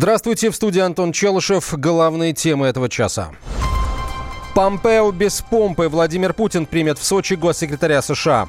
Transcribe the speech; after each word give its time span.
Здравствуйте, 0.00 0.48
в 0.48 0.56
студии 0.56 0.80
Антон 0.80 1.12
Челышев. 1.12 1.74
Главные 1.74 2.32
темы 2.32 2.68
этого 2.68 2.88
часа. 2.88 3.32
Помпео 4.54 5.12
без 5.12 5.42
помпы. 5.42 5.90
Владимир 5.90 6.32
Путин 6.32 6.64
примет 6.64 6.98
в 6.98 7.04
Сочи 7.04 7.34
госсекретаря 7.34 8.00
США. 8.00 8.48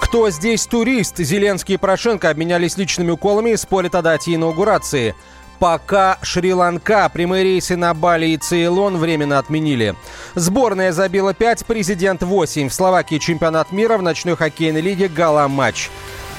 Кто 0.00 0.30
здесь 0.30 0.64
турист? 0.64 1.18
Зеленский 1.18 1.74
и 1.74 1.76
Порошенко 1.76 2.30
обменялись 2.30 2.78
личными 2.78 3.10
уколами 3.10 3.50
и 3.50 3.58
спорят 3.58 3.94
о 3.94 4.00
дате 4.00 4.36
инаугурации. 4.36 5.14
Пока 5.58 6.16
Шри-Ланка, 6.22 7.10
прямые 7.12 7.44
рейсы 7.44 7.76
на 7.76 7.92
Бали 7.92 8.28
и 8.28 8.38
Цейлон 8.38 8.96
временно 8.96 9.38
отменили. 9.38 9.94
Сборная 10.34 10.92
забила 10.92 11.34
5, 11.34 11.66
президент 11.66 12.22
8. 12.22 12.70
В 12.70 12.74
Словакии 12.74 13.18
чемпионат 13.18 13.70
мира 13.70 13.98
в 13.98 14.02
ночной 14.02 14.34
хоккейной 14.34 14.80
лиге 14.80 15.08
«Гала-матч». 15.08 15.90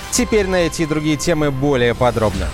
Теперь 0.10 0.48
на 0.48 0.56
эти 0.56 0.82
и 0.82 0.88
другие 0.88 1.16
темы 1.16 1.52
более 1.52 1.94
подробно. 1.94 2.48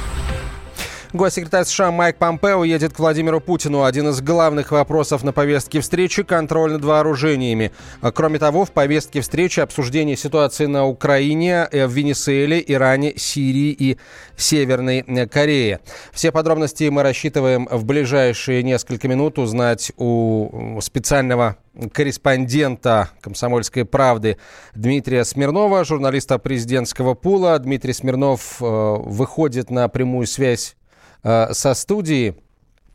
Госсекретарь 1.13 1.65
США 1.65 1.91
Майк 1.91 2.17
Помпео 2.17 2.63
едет 2.63 2.93
к 2.93 2.99
Владимиру 2.99 3.39
Путину. 3.39 3.83
Один 3.83 4.09
из 4.09 4.19
главных 4.19 4.71
вопросов 4.71 5.23
на 5.23 5.31
повестке 5.31 5.79
встречи– 5.79 6.23
контроль 6.23 6.71
над 6.71 6.83
вооружениями. 6.83 7.71
Кроме 8.15 8.39
того, 8.39 8.65
в 8.65 8.71
повестке 8.71 9.21
встречи 9.21 9.59
обсуждение 9.59 10.17
ситуации 10.17 10.65
на 10.65 10.87
Украине, 10.87 11.67
э, 11.71 11.85
в 11.85 11.91
Венесуэле, 11.91 12.63
Иране, 12.65 13.13
Сирии 13.15 13.69
и 13.77 13.97
Северной 14.37 15.05
э, 15.05 15.27
Корее. 15.27 15.81
Все 16.13 16.31
подробности 16.31 16.89
мы 16.89 17.03
рассчитываем 17.03 17.67
в 17.69 17.85
ближайшие 17.85 18.63
несколько 18.63 19.07
минут 19.07 19.37
узнать 19.37 19.91
у 19.97 20.79
специального 20.81 21.57
корреспондента 21.91 23.09
«Комсомольской 23.21 23.85
правды» 23.85 24.37
Дмитрия 24.73 25.25
Смирнова, 25.25 25.85
журналиста 25.85 26.39
президентского 26.39 27.13
пула. 27.13 27.59
Дмитрий 27.59 27.93
Смирнов 27.93 28.57
э, 28.59 28.65
выходит 28.65 29.69
на 29.69 29.87
прямую 29.89 30.25
связь 30.25 30.75
со 31.23 31.73
студии. 31.73 32.35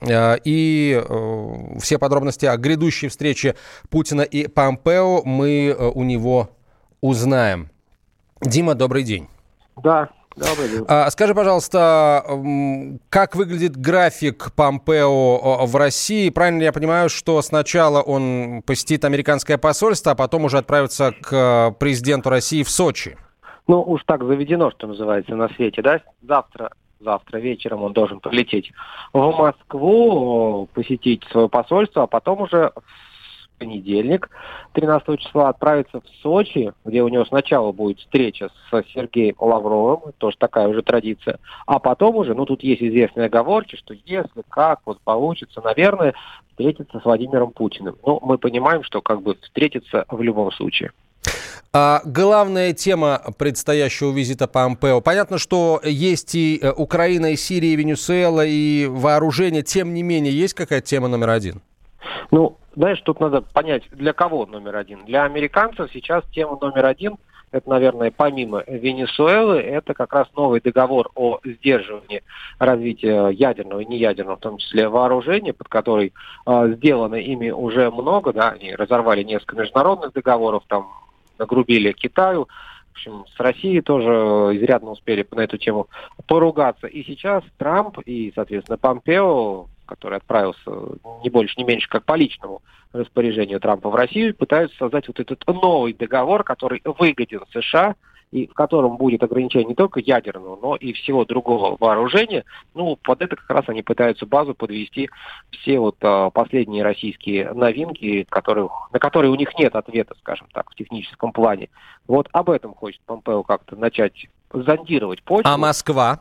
Э, 0.00 0.36
и 0.44 1.02
э, 1.02 1.78
все 1.80 1.98
подробности 1.98 2.46
о 2.46 2.56
грядущей 2.56 3.08
встрече 3.08 3.56
Путина 3.90 4.22
и 4.22 4.46
Помпео 4.46 5.22
мы 5.24 5.74
у 5.94 6.04
него 6.04 6.50
узнаем. 7.00 7.70
Дима, 8.40 8.74
добрый 8.74 9.02
день. 9.02 9.28
Да, 9.82 10.08
Добрый 10.36 10.68
день. 10.68 10.84
А, 10.86 11.10
скажи, 11.10 11.34
пожалуйста, 11.34 12.24
как 13.08 13.34
выглядит 13.34 13.76
график 13.76 14.52
Помпео 14.54 15.66
в 15.66 15.74
России? 15.74 16.30
Правильно 16.30 16.62
я 16.62 16.72
понимаю, 16.72 17.08
что 17.08 17.42
сначала 17.42 18.02
он 18.02 18.62
посетит 18.64 19.04
американское 19.04 19.58
посольство, 19.58 20.12
а 20.12 20.14
потом 20.14 20.44
уже 20.44 20.58
отправится 20.58 21.12
к 21.20 21.74
президенту 21.80 22.30
России 22.30 22.62
в 22.62 22.70
Сочи? 22.70 23.16
Ну, 23.66 23.82
уж 23.82 24.04
так 24.04 24.22
заведено, 24.22 24.70
что 24.70 24.86
называется, 24.86 25.34
на 25.34 25.48
свете, 25.48 25.82
да? 25.82 26.00
Завтра 26.22 26.70
завтра 27.00 27.38
вечером 27.38 27.82
он 27.82 27.92
должен 27.92 28.20
полететь 28.20 28.72
в 29.12 29.32
Москву, 29.32 30.68
посетить 30.74 31.24
свое 31.30 31.48
посольство, 31.48 32.04
а 32.04 32.06
потом 32.06 32.42
уже 32.42 32.72
понедельник, 33.58 34.30
13 34.72 35.18
числа, 35.20 35.48
отправиться 35.48 36.00
в 36.00 36.08
Сочи, 36.22 36.72
где 36.84 37.02
у 37.02 37.08
него 37.08 37.24
сначала 37.24 37.72
будет 37.72 37.98
встреча 37.98 38.50
с 38.70 38.84
Сергеем 38.94 39.34
Лавровым, 39.38 40.12
тоже 40.18 40.36
такая 40.38 40.68
уже 40.68 40.82
традиция, 40.82 41.38
а 41.66 41.78
потом 41.78 42.16
уже, 42.16 42.34
ну 42.34 42.46
тут 42.46 42.62
есть 42.62 42.82
известные 42.82 43.26
оговорки, 43.26 43.76
что 43.76 43.94
если 44.06 44.42
как 44.48 44.80
вот 44.86 45.00
получится, 45.00 45.60
наверное, 45.60 46.14
встретиться 46.50 47.00
с 47.00 47.04
Владимиром 47.04 47.50
Путиным. 47.52 47.96
Но 48.04 48.20
мы 48.22 48.38
понимаем, 48.38 48.82
что 48.82 49.00
как 49.00 49.22
бы 49.22 49.36
встретиться 49.42 50.04
в 50.08 50.22
любом 50.22 50.50
случае. 50.52 50.92
А 51.72 52.00
главная 52.04 52.72
тема 52.72 53.20
предстоящего 53.38 54.10
визита 54.10 54.46
Помпео. 54.46 55.00
Понятно, 55.02 55.36
что 55.36 55.80
есть 55.84 56.34
и 56.34 56.58
э, 56.62 56.72
Украина, 56.72 57.32
и 57.32 57.36
Сирия, 57.36 57.72
и 57.72 57.76
Венесуэла, 57.76 58.44
и 58.46 58.86
вооружение. 58.86 59.62
Тем 59.62 59.92
не 59.92 60.02
менее, 60.02 60.32
есть 60.32 60.54
какая-то 60.54 60.86
тема 60.86 61.08
номер 61.08 61.30
один? 61.30 61.60
Ну, 62.30 62.56
знаешь, 62.74 63.00
тут 63.02 63.20
надо 63.20 63.42
понять, 63.42 63.82
для 63.92 64.14
кого 64.14 64.46
номер 64.46 64.76
один. 64.76 65.04
Для 65.04 65.24
американцев 65.24 65.90
сейчас 65.92 66.24
тема 66.32 66.56
номер 66.60 66.86
один 66.86 67.16
это, 67.50 67.68
наверное, 67.70 68.12
помимо 68.14 68.62
Венесуэлы, 68.66 69.58
это 69.58 69.94
как 69.94 70.12
раз 70.12 70.28
новый 70.36 70.60
договор 70.60 71.10
о 71.14 71.40
сдерживании 71.44 72.22
развития 72.58 73.28
ядерного 73.28 73.80
и 73.80 73.86
неядерного, 73.86 74.36
в 74.36 74.40
том 74.40 74.58
числе 74.58 74.88
вооружения, 74.88 75.52
под 75.52 75.68
который 75.68 76.12
э, 76.46 76.72
сделано 76.76 77.14
ими 77.14 77.50
уже 77.50 77.90
много, 77.90 78.32
да, 78.32 78.50
они 78.50 78.74
разорвали 78.74 79.22
несколько 79.22 79.56
международных 79.56 80.12
договоров, 80.12 80.64
там 80.68 80.88
нагрубили 81.38 81.92
Китаю. 81.92 82.48
В 82.88 82.92
общем, 82.92 83.24
с 83.34 83.38
Россией 83.38 83.80
тоже 83.80 84.10
изрядно 84.10 84.90
успели 84.90 85.26
на 85.30 85.40
эту 85.42 85.56
тему 85.56 85.88
поругаться. 86.26 86.86
И 86.86 87.04
сейчас 87.04 87.44
Трамп 87.56 87.98
и, 88.00 88.32
соответственно, 88.34 88.76
Помпео, 88.76 89.66
который 89.86 90.18
отправился 90.18 90.70
не 91.22 91.30
больше, 91.30 91.54
не 91.58 91.64
меньше, 91.64 91.88
как 91.88 92.04
по 92.04 92.14
личному 92.14 92.60
распоряжению 92.92 93.60
Трампа 93.60 93.88
в 93.88 93.94
Россию, 93.94 94.34
пытаются 94.34 94.76
создать 94.78 95.06
вот 95.06 95.20
этот 95.20 95.46
новый 95.46 95.92
договор, 95.92 96.42
который 96.42 96.82
выгоден 96.84 97.42
США– 97.52 97.94
и 98.30 98.46
в 98.46 98.54
котором 98.54 98.96
будет 98.96 99.22
ограничение 99.22 99.68
не 99.68 99.74
только 99.74 100.00
ядерного, 100.00 100.58
но 100.60 100.76
и 100.76 100.92
всего 100.92 101.24
другого 101.24 101.76
вооружения, 101.78 102.44
ну, 102.74 102.96
под 102.96 103.22
это 103.22 103.36
как 103.36 103.48
раз 103.50 103.64
они 103.68 103.82
пытаются 103.82 104.26
базу 104.26 104.54
подвести 104.54 105.08
все 105.50 105.78
вот 105.78 105.96
а, 106.02 106.30
последние 106.30 106.82
российские 106.82 107.52
новинки, 107.52 108.26
которых, 108.28 108.90
на 108.92 108.98
которые 108.98 109.30
у 109.30 109.36
них 109.36 109.56
нет 109.58 109.74
ответа, 109.74 110.14
скажем 110.20 110.46
так, 110.52 110.70
в 110.70 110.74
техническом 110.74 111.32
плане. 111.32 111.70
Вот 112.06 112.28
об 112.32 112.50
этом 112.50 112.74
хочет 112.74 113.00
Помпео 113.06 113.42
как-то 113.42 113.76
начать 113.76 114.28
зондировать 114.52 115.22
почву. 115.22 115.50
А 115.50 115.56
Москва? 115.56 116.20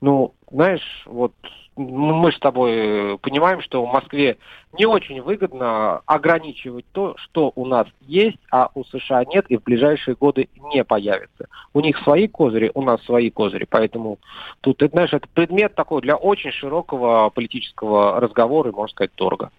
Ну, 0.00 0.34
знаешь, 0.50 1.04
вот 1.06 1.32
мы 1.76 2.32
с 2.32 2.38
тобой 2.38 3.18
понимаем, 3.18 3.62
что 3.62 3.84
в 3.84 3.92
Москве 3.92 4.38
не 4.78 4.86
очень 4.86 5.20
выгодно 5.22 6.02
ограничивать 6.06 6.84
то, 6.92 7.14
что 7.16 7.52
у 7.54 7.66
нас 7.66 7.86
есть, 8.02 8.38
а 8.50 8.70
у 8.74 8.84
США 8.84 9.24
нет 9.24 9.46
и 9.48 9.56
в 9.56 9.62
ближайшие 9.62 10.14
годы 10.14 10.48
не 10.72 10.84
появится. 10.84 11.48
У 11.72 11.80
них 11.80 11.98
свои 11.98 12.28
козыри, 12.28 12.70
у 12.74 12.82
нас 12.82 13.02
свои 13.04 13.30
козыри, 13.30 13.66
поэтому 13.68 14.18
тут, 14.60 14.78
ты 14.78 14.88
знаешь, 14.88 15.12
это 15.12 15.26
предмет 15.32 15.74
такой 15.74 16.02
для 16.02 16.16
очень 16.16 16.52
широкого 16.52 17.30
политического 17.30 18.20
разговора 18.20 18.70
и, 18.70 18.74
можно 18.74 18.92
сказать, 18.92 19.12
торга. 19.14 19.50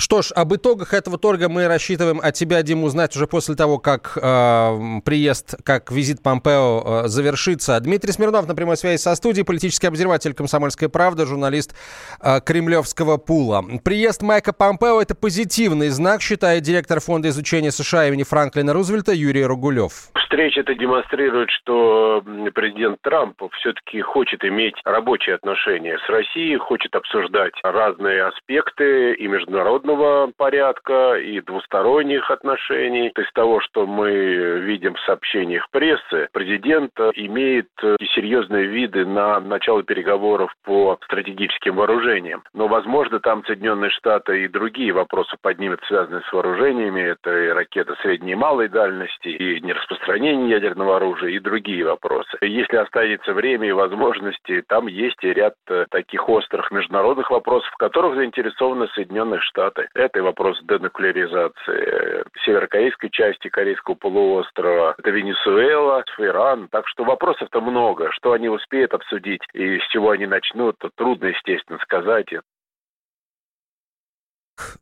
Что 0.00 0.22
ж, 0.22 0.30
об 0.30 0.54
итогах 0.54 0.94
этого 0.94 1.18
торга 1.18 1.48
мы 1.48 1.66
рассчитываем 1.66 2.20
от 2.22 2.32
тебя, 2.34 2.62
Дим, 2.62 2.84
узнать 2.84 3.16
уже 3.16 3.26
после 3.26 3.56
того, 3.56 3.78
как 3.78 4.16
э, 4.16 5.00
приезд, 5.04 5.56
как 5.64 5.90
визит 5.90 6.22
Помпео 6.22 7.02
э, 7.04 7.08
завершится. 7.08 7.80
Дмитрий 7.80 8.12
Смирнов 8.12 8.46
на 8.46 8.54
прямой 8.54 8.76
связи 8.76 9.00
со 9.00 9.16
студией, 9.16 9.44
политический 9.44 9.88
обозреватель 9.88 10.34
«Комсомольской 10.34 10.88
правды», 10.88 11.26
журналист 11.26 11.74
э, 12.22 12.40
кремлевского 12.40 13.16
пула. 13.16 13.64
Приезд 13.84 14.22
Майка 14.22 14.52
Помпео– 14.52 15.00
это 15.02 15.16
позитивный 15.16 15.88
знак, 15.88 16.22
считает 16.22 16.62
директор 16.62 17.00
Фонда 17.00 17.30
изучения 17.30 17.72
США 17.72 18.06
имени 18.06 18.22
Франклина 18.22 18.72
Рузвельта 18.72 19.12
Юрий 19.12 19.44
Ругулев. 19.44 20.12
Встреча 20.14 20.60
это 20.60 20.74
демонстрирует, 20.74 21.50
что 21.50 22.22
президент 22.54 23.00
Трамп 23.00 23.42
все-таки 23.58 24.00
хочет 24.02 24.44
иметь 24.44 24.74
рабочие 24.84 25.34
отношения 25.34 25.98
с 26.06 26.08
Россией, 26.08 26.56
хочет 26.58 26.94
обсуждать 26.94 27.54
разные 27.64 28.24
аспекты 28.24 29.14
и 29.14 29.26
международные 29.26 29.87
международного 29.88 30.32
порядка 30.36 31.14
и 31.14 31.40
двусторонних 31.40 32.30
отношений. 32.30 33.08
Из 33.08 33.32
того, 33.32 33.60
что 33.60 33.86
мы 33.86 34.10
видим 34.60 34.94
в 34.94 35.00
сообщениях 35.00 35.68
прессы, 35.70 36.28
президент 36.32 36.92
имеет 37.14 37.68
серьезные 38.14 38.66
виды 38.66 39.06
на 39.06 39.40
начало 39.40 39.82
переговоров 39.82 40.52
по 40.64 40.98
стратегическим 41.04 41.76
вооружениям. 41.76 42.42
Но, 42.52 42.68
возможно, 42.68 43.20
там 43.20 43.44
Соединенные 43.44 43.90
Штаты 43.90 44.44
и 44.44 44.48
другие 44.48 44.92
вопросы 44.92 45.36
поднимут, 45.40 45.80
связанные 45.86 46.22
с 46.22 46.32
вооружениями. 46.32 47.00
Это 47.00 47.44
и 47.44 47.48
ракеты 47.48 47.94
средней 48.02 48.32
и 48.32 48.36
малой 48.36 48.68
дальности, 48.68 49.28
и 49.28 49.60
нераспространение 49.60 50.50
ядерного 50.50 50.96
оружия, 50.96 51.30
и 51.30 51.38
другие 51.38 51.84
вопросы. 51.84 52.36
Если 52.42 52.76
останется 52.76 53.32
время 53.32 53.68
и 53.68 53.72
возможности, 53.72 54.62
там 54.68 54.86
есть 54.86 55.22
и 55.22 55.32
ряд 55.32 55.54
таких 55.90 56.28
острых 56.28 56.70
международных 56.70 57.30
вопросов, 57.30 57.70
в 57.72 57.76
которых 57.76 58.16
заинтересованы 58.16 58.88
Соединенные 58.88 59.40
Штаты. 59.40 59.77
Штаты. 59.78 59.88
Это 59.94 60.18
и 60.18 60.22
вопрос 60.22 60.58
денуклеаризации 60.62 62.24
северокорейской 62.44 63.10
части 63.10 63.48
Корейского 63.48 63.94
полуострова, 63.94 64.94
это 64.98 65.10
Венесуэла, 65.10 66.04
Иран. 66.18 66.68
Так 66.70 66.86
что 66.88 67.04
вопросов-то 67.04 67.60
много. 67.60 68.10
Что 68.12 68.32
они 68.32 68.48
успеют 68.48 68.94
обсудить 68.94 69.42
и 69.52 69.78
с 69.78 69.88
чего 69.90 70.10
они 70.10 70.26
начнут, 70.26 70.76
то 70.78 70.90
трудно, 70.94 71.26
естественно, 71.26 71.78
сказать. 71.82 72.28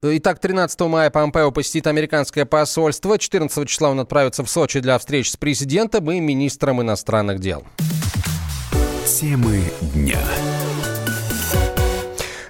Итак, 0.02 0.38
13 0.38 0.80
мая 0.82 1.10
Помпео 1.10 1.52
посетит 1.52 1.86
американское 1.86 2.46
посольство. 2.46 3.18
14 3.18 3.68
числа 3.68 3.90
он 3.90 4.00
отправится 4.00 4.42
в 4.42 4.48
Сочи 4.48 4.80
для 4.80 4.96
встречи 4.98 5.28
с 5.28 5.36
президентом 5.36 6.10
и 6.10 6.18
министром 6.18 6.80
иностранных 6.80 7.40
дел. 7.40 7.62
Темы 9.04 9.60
дня. 9.94 10.18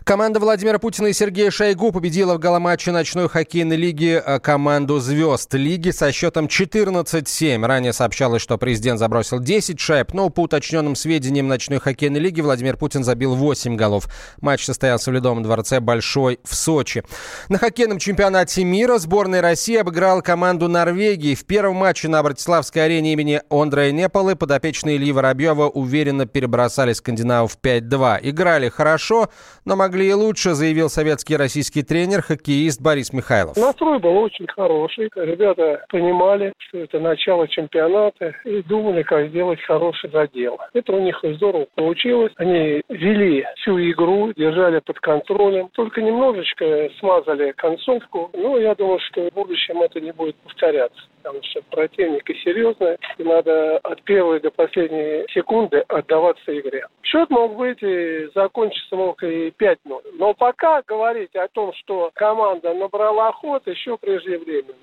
Команда 0.07 0.39
Владимира 0.39 0.79
Путина 0.79 1.09
и 1.09 1.13
Сергея 1.13 1.51
Шойгу 1.51 1.91
победила 1.91 2.35
в 2.35 2.39
галоматче 2.39 2.93
ночной 2.93 3.29
хоккейной 3.29 3.75
лиги 3.75 4.23
э, 4.25 4.39
команду 4.39 5.01
«Звезд» 5.01 5.53
лиги 5.55 5.91
со 5.91 6.13
счетом 6.13 6.47
14-7. 6.47 7.67
Ранее 7.67 7.93
сообщалось, 7.93 8.41
что 8.41 8.57
президент 8.57 9.01
забросил 9.01 9.41
10 9.41 9.81
шайб, 9.81 10.13
но 10.15 10.31
по 10.31 10.43
уточненным 10.43 10.95
сведениям 10.95 11.49
ночной 11.49 11.81
хоккейной 11.81 12.21
лиги 12.21 12.41
Владимир 12.41 12.77
Путин 12.77 13.03
забил 13.03 13.35
8 13.35 13.75
голов. 13.75 14.07
Матч 14.41 14.67
состоялся 14.67 15.11
в 15.11 15.15
Ледовом 15.15 15.43
дворце 15.43 15.81
«Большой» 15.81 16.39
в 16.45 16.55
Сочи. 16.55 17.03
На 17.49 17.59
хоккейном 17.59 17.99
чемпионате 17.99 18.63
мира 18.63 18.99
сборная 18.99 19.43
России 19.43 19.75
обыграла 19.75 20.21
команду 20.21 20.69
Норвегии. 20.69 21.35
В 21.35 21.45
первом 21.45 21.79
матче 21.79 22.07
на 22.07 22.23
Братиславской 22.23 22.85
арене 22.85 23.13
имени 23.15 23.43
Андрея 23.51 23.91
Непалы 23.91 24.37
подопечные 24.37 24.99
Ильи 24.99 25.11
Воробьева 25.11 25.65
уверенно 25.69 26.27
перебросали 26.27 26.93
скандинавов 26.93 27.59
5-2. 27.61 28.21
Играли 28.23 28.69
хорошо, 28.69 29.31
но 29.65 29.75
могли 29.75 29.96
могли 29.97 30.11
и 30.11 30.13
лучше, 30.13 30.51
заявил 30.51 30.91
советский 30.91 31.37
российский 31.37 31.83
тренер, 31.83 32.21
хоккеист 32.21 32.83
Борис 32.83 33.15
Михайлов. 33.15 33.57
Настрой 33.57 33.99
был 33.99 34.19
очень 34.19 34.47
хороший. 34.47 35.09
Ребята 35.17 35.87
понимали, 35.89 36.53
что 36.59 36.79
это 36.79 37.01
начало 37.01 37.49
чемпионата 37.49 38.35
и 38.45 38.63
думали, 38.63 39.03
как 39.03 39.29
сделать 39.29 39.59
хороший 39.63 40.11
задел. 40.11 40.59
Это 40.75 40.93
у 40.93 41.01
них 41.01 41.19
здорово 41.23 41.67
получилось. 41.75 42.33
Они 42.37 42.83
вели 42.91 43.47
всю 43.57 43.79
игру, 43.91 44.35
держали 44.37 44.81
под 44.81 45.01
контролем. 45.01 45.71
Только 45.73 46.03
немножечко 46.03 46.91
смазали 47.01 47.53
концовку. 47.57 48.31
Но 48.35 48.59
я 48.59 48.75
думаю, 48.75 48.99
что 49.11 49.31
в 49.31 49.33
будущем 49.33 49.81
это 49.81 49.99
не 49.99 50.13
будет 50.13 50.37
повторяться 50.37 51.01
потому 51.27 51.43
что 51.43 51.61
противник 51.71 52.31
и 52.31 52.35
серьезный, 52.35 52.97
и 53.19 53.25
надо 53.25 53.79
от 53.79 54.01
первой 54.03 54.39
до 54.39 54.53
последней 54.53 55.25
секунды 55.35 55.83
отдаваться 55.89 56.57
игре. 56.57 56.87
Счет 57.03 57.29
мог 57.31 57.57
быть 57.57 57.83
и 57.83 58.29
закончиться 58.33 58.95
мог 58.95 59.21
и 59.25 59.49
5-0. 59.49 59.77
Но 60.19 60.35
пока 60.35 60.83
говорить 60.83 61.35
о 61.37 61.49
том, 61.49 61.73
что 61.75 62.11
команда 62.15 62.75
набрала 62.75 63.33
ход, 63.33 63.67
еще 63.67 63.97
преждевременно. 63.97 64.75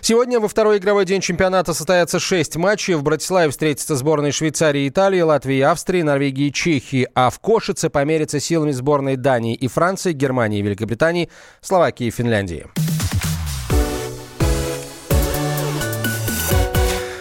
Сегодня 0.00 0.40
во 0.40 0.48
второй 0.48 0.78
игровой 0.78 1.04
день 1.04 1.20
чемпионата 1.20 1.74
состоятся 1.74 2.18
шесть 2.18 2.56
матчей. 2.56 2.94
В 2.94 3.02
Братиславе 3.02 3.50
встретятся 3.50 3.96
сборные 3.96 4.32
Швейцарии, 4.32 4.88
Италии, 4.88 5.20
Латвии, 5.20 5.60
Австрии, 5.60 6.02
Норвегии 6.02 6.46
и 6.46 6.52
Чехии. 6.52 7.06
А 7.14 7.28
в 7.30 7.38
Кошице 7.38 7.90
померятся 7.90 8.40
силами 8.40 8.70
сборной 8.70 9.16
Дании 9.16 9.54
и 9.54 9.68
Франции, 9.68 10.12
Германии, 10.12 10.62
Великобритании, 10.62 11.30
Словакии 11.60 12.06
и 12.06 12.10
Финляндии. 12.10 12.66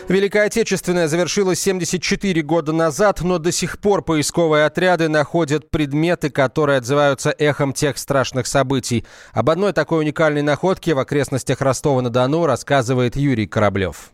Великая 0.10 0.48
Отечественная 0.48 1.08
завершилась 1.08 1.62
74 1.62 2.42
года 2.42 2.74
назад, 2.74 3.22
но 3.22 3.38
до 3.38 3.52
сих 3.52 3.78
пор 3.78 4.02
поисковые 4.02 4.66
отряды 4.66 5.08
находят 5.08 5.70
предметы, 5.70 6.32
которые 6.32 6.80
отзываются 6.80 7.30
эхом 7.38 7.74
тех 7.74 7.96
страшных 8.00 8.48
событий. 8.48 9.06
Об 9.34 9.52
одной 9.52 9.72
такой 9.72 10.00
уникальной 10.00 10.42
находке 10.42 10.96
в 10.96 11.00
окрестностях 11.00 11.62
Ростова-на-Дону 11.62 12.48
рассказывает 12.48 13.18
Юрий 13.18 13.46
Кораблев. 13.46 14.10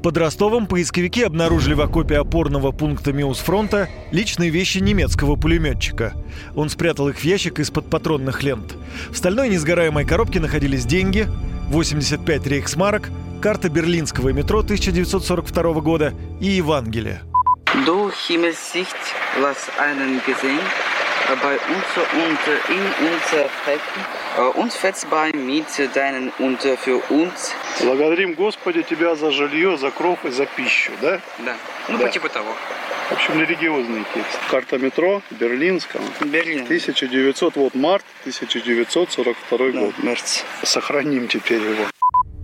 Под 0.00 0.16
Ростовом 0.16 0.68
поисковики 0.68 1.24
обнаружили 1.24 1.74
в 1.74 1.80
окопе 1.80 2.18
опорного 2.18 2.70
пункта 2.70 3.12
Миусфронта 3.12 3.88
личные 4.12 4.50
вещи 4.50 4.78
немецкого 4.78 5.34
пулеметчика. 5.34 6.14
Он 6.54 6.68
спрятал 6.68 7.08
их 7.08 7.18
в 7.18 7.24
ящик 7.24 7.58
из-под 7.58 7.90
патронных 7.90 8.44
лент. 8.44 8.76
В 9.10 9.16
стальной 9.16 9.48
несгораемой 9.48 10.04
коробке 10.04 10.38
находились 10.38 10.84
деньги, 10.84 11.26
85 11.70 12.46
рейхсмарок, 12.46 13.10
карта 13.42 13.68
берлинского 13.68 14.30
метро 14.30 14.60
1942 14.60 15.80
года 15.80 16.14
и 16.40 16.46
Евангелие. 16.46 17.22
Du 17.84 18.10
Himmelssicht, 18.10 18.96
was 19.40 19.68
einen 19.78 20.20
gesehen, 20.26 20.60
bei 21.42 21.52
uns 21.52 21.88
und 22.24 22.74
in 22.74 22.84
unser 23.06 23.48
Frecken, 23.62 24.60
uns 24.60 24.74
verzeih 24.74 25.32
mit 25.34 25.66
deinen 25.94 26.32
und 26.38 26.60
für 26.62 26.98
uns. 27.10 27.52
Благодарим 27.80 28.34
Господи 28.34 28.82
Тебя 28.82 29.14
за 29.14 29.30
жилье, 29.30 29.76
за 29.76 29.90
кров 29.90 30.24
и 30.24 30.30
за 30.30 30.46
пищу, 30.46 30.92
да? 31.02 31.20
Да, 31.38 31.56
ну 31.88 31.98
да. 31.98 32.06
по 32.06 32.10
типу 32.10 32.28
того. 32.28 32.54
В 33.08 33.12
общем, 33.12 33.40
религиозный 33.40 34.04
текст. 34.14 34.38
Карта 34.50 34.76
метро 34.76 35.22
Берлинского. 35.40 36.02
Берлин. 36.30 36.64
1900, 36.64 37.56
вот 37.56 37.74
март 37.74 38.04
1942 38.20 39.58
да, 39.58 39.80
год. 39.80 39.94
Мерц. 40.02 40.42
Сохраним 40.62 41.26
теперь 41.26 41.62
его. 41.62 41.86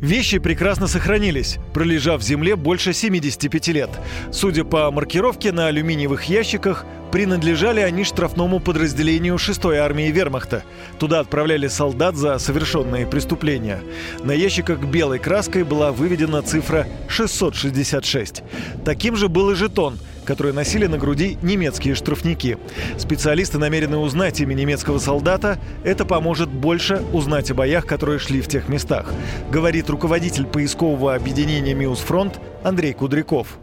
Вещи 0.01 0.39
прекрасно 0.39 0.87
сохранились, 0.87 1.59
пролежав 1.75 2.23
в 2.23 2.25
земле 2.25 2.57
больше 2.57 2.95
75 2.95 3.69
лет. 3.69 3.91
Судя 4.33 4.65
по 4.65 4.91
маркировке 4.91 5.53
на 5.53 5.67
алюминиевых 5.67 6.25
ящиках, 6.25 6.87
принадлежали 7.13 7.81
они 7.81 8.03
штрафному 8.03 8.59
подразделению 8.59 9.35
6-й 9.35 9.77
армии 9.77 10.11
вермахта. 10.11 10.63
Туда 10.99 11.21
отправляли 11.21 11.69
солдат 11.69 12.17
за 12.17 12.39
совершенные 12.39 13.07
преступления. 13.07 13.83
На 14.23 14.33
ящиках 14.33 14.79
белой 14.81 15.19
краской 15.19 15.63
была 15.63 15.93
выведена 15.93 16.41
цифра 16.41 16.87
666. 17.09 18.43
Таким 18.85 19.17
же 19.17 19.29
был 19.29 19.51
и 19.51 19.55
жетон– 19.55 19.99
которые 20.25 20.53
носили 20.53 20.87
на 20.87 20.99
груди 20.99 21.39
немецкие 21.43 21.95
штрафники. 21.95 22.59
Специалисты 22.99 23.59
намерены 23.59 23.99
узнать 23.99 24.41
имя 24.41 24.55
немецкого 24.55 24.99
солдата. 24.99 25.59
Это 25.85 26.05
поможет 26.05 26.49
больше 26.49 27.03
узнать 27.13 27.51
о 27.51 27.55
боях, 27.55 27.87
которые 27.87 28.19
шли 28.19 28.41
в 28.41 28.49
тех 28.49 28.69
местах, 28.69 29.13
говорит 29.51 29.89
руководитель 29.91 30.47
поискового 30.47 31.15
объединения 31.15 31.75
«Миусфронт» 31.75 32.41
Андрей 32.63 32.93
Кудряков 32.93 33.59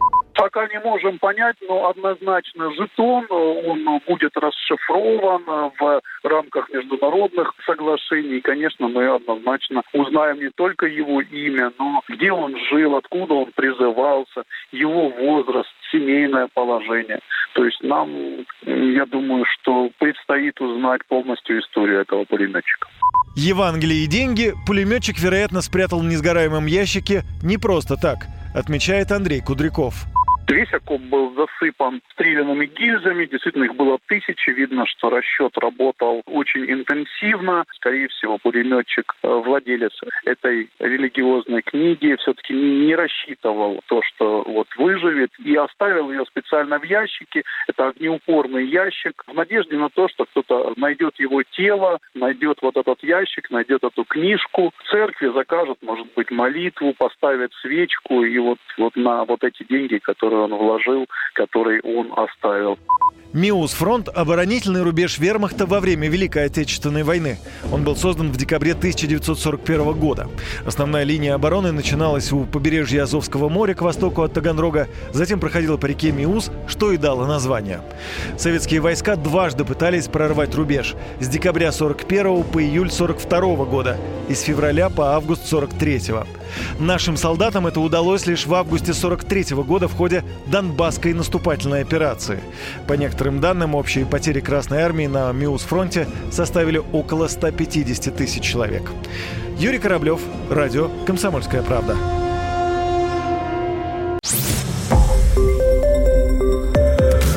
пока 0.52 0.68
не 0.68 0.80
можем 0.80 1.18
понять, 1.18 1.56
но 1.68 1.88
однозначно 1.88 2.72
жетон, 2.74 3.26
он 3.30 4.00
будет 4.06 4.36
расшифрован 4.36 5.44
в 5.78 6.02
рамках 6.24 6.68
международных 6.70 7.54
соглашений. 7.64 8.40
Конечно, 8.40 8.88
мы 8.88 9.06
однозначно 9.08 9.82
узнаем 9.92 10.40
не 10.40 10.50
только 10.50 10.86
его 10.86 11.20
имя, 11.20 11.72
но 11.78 12.02
где 12.08 12.32
он 12.32 12.56
жил, 12.70 12.96
откуда 12.96 13.34
он 13.34 13.52
призывался, 13.54 14.44
его 14.72 15.08
возраст, 15.08 15.70
семейное 15.90 16.48
положение. 16.52 17.20
То 17.54 17.64
есть 17.64 17.82
нам, 17.82 18.10
я 18.66 19.06
думаю, 19.06 19.44
что 19.46 19.90
предстоит 19.98 20.60
узнать 20.60 21.04
полностью 21.06 21.60
историю 21.60 22.00
этого 22.00 22.24
пулеметчика. 22.24 22.88
Евангелие 23.36 24.04
и 24.04 24.06
деньги 24.06 24.52
пулеметчик, 24.66 25.18
вероятно, 25.18 25.62
спрятал 25.62 26.00
в 26.00 26.04
несгораемом 26.04 26.66
ящике 26.66 27.22
не 27.42 27.56
просто 27.56 27.96
так, 27.96 28.26
отмечает 28.54 29.10
Андрей 29.12 29.40
Кудряков. 29.40 30.06
Весь 30.48 30.72
окоп 30.72 31.00
был 31.02 31.34
засыпан 31.34 32.02
стрелянными 32.12 32.66
гильзами. 32.66 33.26
Действительно, 33.26 33.64
их 33.64 33.74
было 33.74 33.98
тысячи. 34.06 34.50
Видно, 34.50 34.84
что 34.86 35.08
расчет 35.08 35.56
работал 35.56 36.22
очень 36.26 36.70
интенсивно. 36.70 37.64
Скорее 37.74 38.08
всего, 38.08 38.38
пулеметчик, 38.38 39.14
э, 39.22 39.28
владелец 39.28 39.92
этой 40.24 40.68
религиозной 40.78 41.62
книги, 41.62 42.16
все-таки 42.20 42.52
не 42.54 42.94
рассчитывал 42.94 43.80
то, 43.86 44.02
что 44.02 44.42
вот 44.42 44.68
выживет, 44.76 45.30
и 45.38 45.54
оставил 45.54 46.10
ее 46.10 46.24
специально 46.26 46.78
в 46.78 46.84
ящике. 46.84 47.44
Это 47.68 47.88
огнеупорный 47.88 48.66
ящик 48.66 49.22
в 49.26 49.34
надежде 49.34 49.76
на 49.76 49.88
то, 49.90 50.08
что 50.08 50.24
кто-то 50.24 50.74
найдет 50.76 51.18
его 51.18 51.42
тело, 51.42 51.98
найдет 52.14 52.58
вот 52.62 52.76
этот 52.76 53.02
ящик, 53.02 53.50
найдет 53.50 53.84
эту 53.84 54.04
книжку. 54.04 54.72
В 54.76 54.90
церкви 54.90 55.28
закажет, 55.28 55.78
может 55.82 56.12
быть, 56.14 56.30
молитву, 56.30 56.94
поставит 56.98 57.52
свечку, 57.54 58.24
и 58.24 58.38
вот, 58.38 58.58
вот 58.76 58.96
на 58.96 59.24
вот 59.24 59.44
эти 59.44 59.62
деньги, 59.64 59.98
которые 59.98 60.31
который 60.32 60.44
он 60.44 60.54
вложил, 60.54 61.06
который 61.34 61.80
он 61.82 62.12
оставил. 62.16 62.78
МИУС 63.32 63.72
«Фронт»– 63.72 64.10
оборонительный 64.14 64.82
рубеж 64.82 65.18
вермахта 65.18 65.64
во 65.64 65.80
время 65.80 66.06
Великой 66.08 66.44
Отечественной 66.46 67.02
войны. 67.02 67.38
Он 67.72 67.82
был 67.82 67.96
создан 67.96 68.30
в 68.30 68.36
декабре 68.36 68.72
1941 68.72 69.94
года. 69.94 70.28
Основная 70.66 71.04
линия 71.04 71.34
обороны 71.34 71.72
начиналась 71.72 72.30
у 72.30 72.44
побережья 72.44 73.04
Азовского 73.04 73.48
моря 73.48 73.72
к 73.72 73.80
востоку 73.80 74.20
от 74.20 74.34
Таганрога, 74.34 74.86
затем 75.14 75.40
проходила 75.40 75.78
по 75.78 75.86
реке 75.86 76.12
Миус, 76.12 76.50
что 76.66 76.92
и 76.92 76.98
дало 76.98 77.26
название. 77.26 77.80
Советские 78.36 78.80
войска 78.80 79.16
дважды 79.16 79.64
пытались 79.64 80.08
прорвать 80.08 80.54
рубеж– 80.54 80.94
с 81.20 81.26
декабря 81.26 81.72
41 81.72 82.42
по 82.44 82.62
июль 82.62 82.90
42 82.90 83.64
года 83.64 83.96
и 84.28 84.34
с 84.34 84.42
февраля 84.42 84.90
по 84.90 85.14
август 85.14 85.46
43 85.46 85.96
-го. 86.12 86.26
Нашим 86.78 87.16
солдатам 87.16 87.66
это 87.66 87.80
удалось 87.80 88.26
лишь 88.26 88.46
в 88.46 88.54
августе 88.54 88.92
43 88.92 89.62
года 89.62 89.88
в 89.88 89.94
ходе 89.94 90.24
Донбасской 90.46 91.14
наступательной 91.14 91.80
операции. 91.80 92.40
По 92.86 92.94
некоторым 92.94 93.21
некоторым 93.22 93.40
данным, 93.40 93.76
общие 93.76 94.04
потери 94.04 94.40
Красной 94.40 94.82
Армии 94.82 95.06
на 95.06 95.30
Миус-фронте 95.30 96.08
составили 96.32 96.82
около 96.92 97.28
150 97.28 98.16
тысяч 98.16 98.42
человек. 98.42 98.90
Юрий 99.58 99.78
Кораблев, 99.78 100.20
радио 100.50 100.90
«Комсомольская 101.06 101.62
правда». 101.62 101.96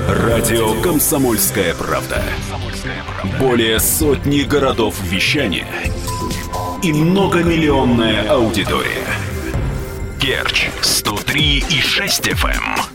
Радио 0.09 0.81
«Комсомольская 0.81 1.75
правда». 1.75 2.23
Более 3.39 3.79
сотни 3.79 4.41
городов 4.41 4.99
вещания 5.03 5.67
и 6.81 6.91
многомиллионная 6.91 8.27
аудитория. 8.27 9.05
Керчь 10.19 10.67
103 10.81 11.63
и 11.69 11.79
6 11.79 12.29
FM. 12.29 12.94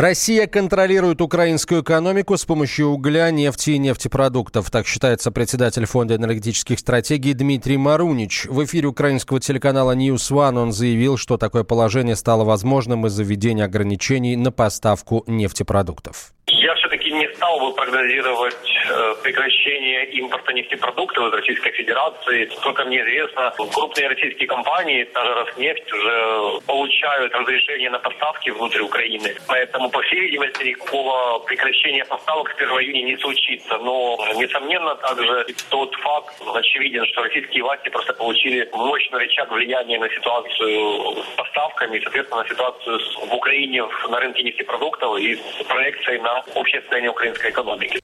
Россия 0.00 0.46
контролирует 0.46 1.20
украинскую 1.20 1.82
экономику 1.82 2.38
с 2.38 2.46
помощью 2.46 2.86
угля, 2.86 3.30
нефти 3.30 3.72
и 3.72 3.78
нефтепродуктов. 3.78 4.70
Так 4.70 4.86
считается 4.86 5.30
председатель 5.30 5.84
Фонда 5.84 6.16
энергетических 6.16 6.78
стратегий 6.78 7.34
Дмитрий 7.34 7.76
Марунич. 7.76 8.46
В 8.46 8.64
эфире 8.64 8.86
украинского 8.86 9.40
телеканала 9.40 9.94
News 9.94 10.32
One 10.32 10.56
он 10.58 10.72
заявил, 10.72 11.18
что 11.18 11.36
такое 11.36 11.64
положение 11.64 12.16
стало 12.16 12.44
возможным 12.44 13.06
из-за 13.08 13.24
введения 13.24 13.64
ограничений 13.64 14.36
на 14.36 14.50
поставку 14.50 15.22
нефтепродуктов 15.26 16.32
не 17.20 17.28
стал 17.34 17.60
бы 17.60 17.74
прогнозировать 17.74 18.56
прекращение 19.22 20.04
импорта 20.06 20.52
нефтепродуктов 20.52 21.28
из 21.28 21.32
Российской 21.34 21.72
Федерации. 21.72 22.50
Сколько 22.56 22.84
мне 22.84 23.00
известно, 23.00 23.52
крупные 23.72 24.08
российские 24.08 24.48
компании, 24.48 25.08
даже 25.14 25.34
Роснефть, 25.34 25.92
уже 25.92 26.60
получают 26.66 27.34
разрешение 27.34 27.90
на 27.90 27.98
поставки 27.98 28.50
внутрь 28.50 28.80
Украины. 28.80 29.34
Поэтому, 29.46 29.90
по 29.90 30.02
всей 30.02 30.20
видимости, 30.20 30.64
никакого 30.64 31.38
прекращения 31.40 32.04
поставок 32.04 32.50
с 32.50 32.54
1 32.56 32.68
июня 32.68 33.02
не 33.02 33.16
случится. 33.18 33.78
Но, 33.78 34.18
несомненно, 34.36 34.94
также 34.96 35.46
тот 35.70 35.94
факт 35.96 36.34
очевиден, 36.54 37.04
что 37.06 37.22
российские 37.22 37.62
власти 37.62 37.88
просто 37.88 38.12
получили 38.14 38.68
мощный 38.72 39.18
рычаг 39.18 39.50
влияния 39.50 39.98
на 39.98 40.08
ситуацию 40.08 41.22
с 41.22 41.36
поставками 41.36 41.98
и, 41.98 42.02
соответственно, 42.02 42.42
на 42.42 42.48
ситуацию 42.48 43.00
в 43.26 43.34
Украине 43.34 43.84
на 44.08 44.20
рынке 44.20 44.42
нефтепродуктов 44.42 45.18
и 45.18 45.36
с 45.36 45.64
проекцией 45.68 46.20
на 46.20 46.42
общее 46.54 46.80
состояние 46.80 47.10
украинской 47.10 47.50
экономики. 47.50 47.99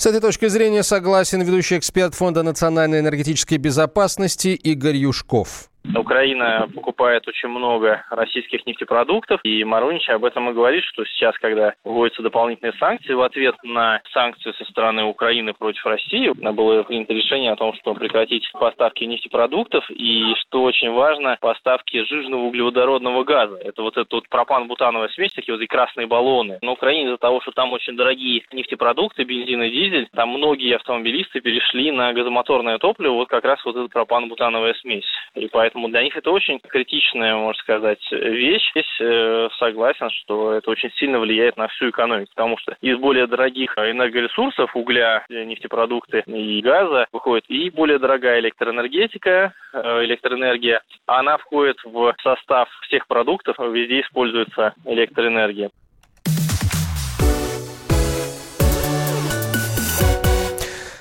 С 0.00 0.06
этой 0.06 0.20
точки 0.20 0.46
зрения 0.46 0.84
согласен 0.84 1.42
ведущий 1.42 1.76
эксперт 1.76 2.14
Фонда 2.14 2.44
национальной 2.44 3.00
энергетической 3.00 3.58
безопасности 3.58 4.50
Игорь 4.50 4.94
Юшков. 4.94 5.70
Украина 5.94 6.68
покупает 6.74 7.26
очень 7.28 7.48
много 7.48 8.04
российских 8.10 8.66
нефтепродуктов, 8.66 9.40
и 9.44 9.64
Марунич 9.64 10.08
об 10.08 10.24
этом 10.24 10.50
и 10.50 10.52
говорит, 10.52 10.84
что 10.84 11.04
сейчас, 11.04 11.36
когда 11.38 11.74
вводятся 11.84 12.22
дополнительные 12.22 12.72
санкции, 12.74 13.12
в 13.12 13.22
ответ 13.22 13.54
на 13.62 14.00
санкции 14.12 14.52
со 14.52 14.64
стороны 14.64 15.04
Украины 15.04 15.54
против 15.54 15.84
России, 15.86 16.32
было 16.52 16.82
принято 16.82 17.12
решение 17.12 17.52
о 17.52 17.56
том, 17.56 17.74
что 17.74 17.94
прекратить 17.94 18.50
поставки 18.52 19.04
нефтепродуктов, 19.04 19.88
и, 19.90 20.34
что 20.40 20.62
очень 20.62 20.90
важно, 20.90 21.36
поставки 21.40 22.04
жирного 22.04 22.42
углеводородного 22.42 23.24
газа. 23.24 23.56
Это 23.62 23.82
вот 23.82 23.96
эта 23.96 24.16
вот 24.16 24.28
пропан-бутановая 24.28 25.08
смесь, 25.08 25.32
такие 25.32 25.54
вот 25.54 25.62
и 25.62 25.66
красные 25.66 26.06
баллоны. 26.06 26.58
На 26.62 26.72
Украине 26.72 27.06
из-за 27.06 27.18
того, 27.18 27.40
что 27.40 27.52
там 27.52 27.72
очень 27.72 27.96
дорогие 27.96 28.42
нефтепродукты, 28.52 29.24
бензин 29.24 29.62
и 29.62 29.70
дизель, 29.70 30.08
там 30.14 30.30
многие 30.30 30.76
автомобилисты 30.76 31.40
перешли 31.40 31.90
на 31.92 32.12
газомоторное 32.12 32.78
топливо, 32.78 33.12
вот 33.12 33.28
как 33.28 33.44
раз 33.44 33.64
вот 33.64 33.76
эта 33.76 33.88
пропан-бутановая 33.88 34.74
смесь. 34.74 35.06
И 35.34 35.48
поэтому 35.48 35.77
Поэтому 35.78 35.92
для 35.92 36.02
них 36.02 36.16
это 36.16 36.32
очень 36.32 36.58
критичная, 36.58 37.36
можно 37.36 37.60
сказать, 37.60 38.04
вещь. 38.10 38.68
Здесь 38.72 39.00
э, 39.00 39.48
согласен, 39.60 40.10
что 40.10 40.54
это 40.54 40.68
очень 40.72 40.90
сильно 40.96 41.20
влияет 41.20 41.56
на 41.56 41.68
всю 41.68 41.90
экономику, 41.90 42.30
потому 42.34 42.58
что 42.58 42.76
из 42.80 42.98
более 42.98 43.28
дорогих 43.28 43.78
энергоресурсов, 43.78 44.74
угля, 44.74 45.24
нефтепродукты 45.28 46.24
и 46.26 46.60
газа, 46.62 47.06
выходит 47.12 47.44
и 47.48 47.70
более 47.70 48.00
дорогая 48.00 48.40
электроэнергетика, 48.40 49.52
э, 49.72 50.04
электроэнергия. 50.04 50.80
Она 51.06 51.38
входит 51.38 51.76
в 51.84 52.12
состав 52.24 52.68
всех 52.82 53.06
продуктов, 53.06 53.56
везде 53.60 54.00
используется 54.00 54.74
электроэнергия. 54.84 55.70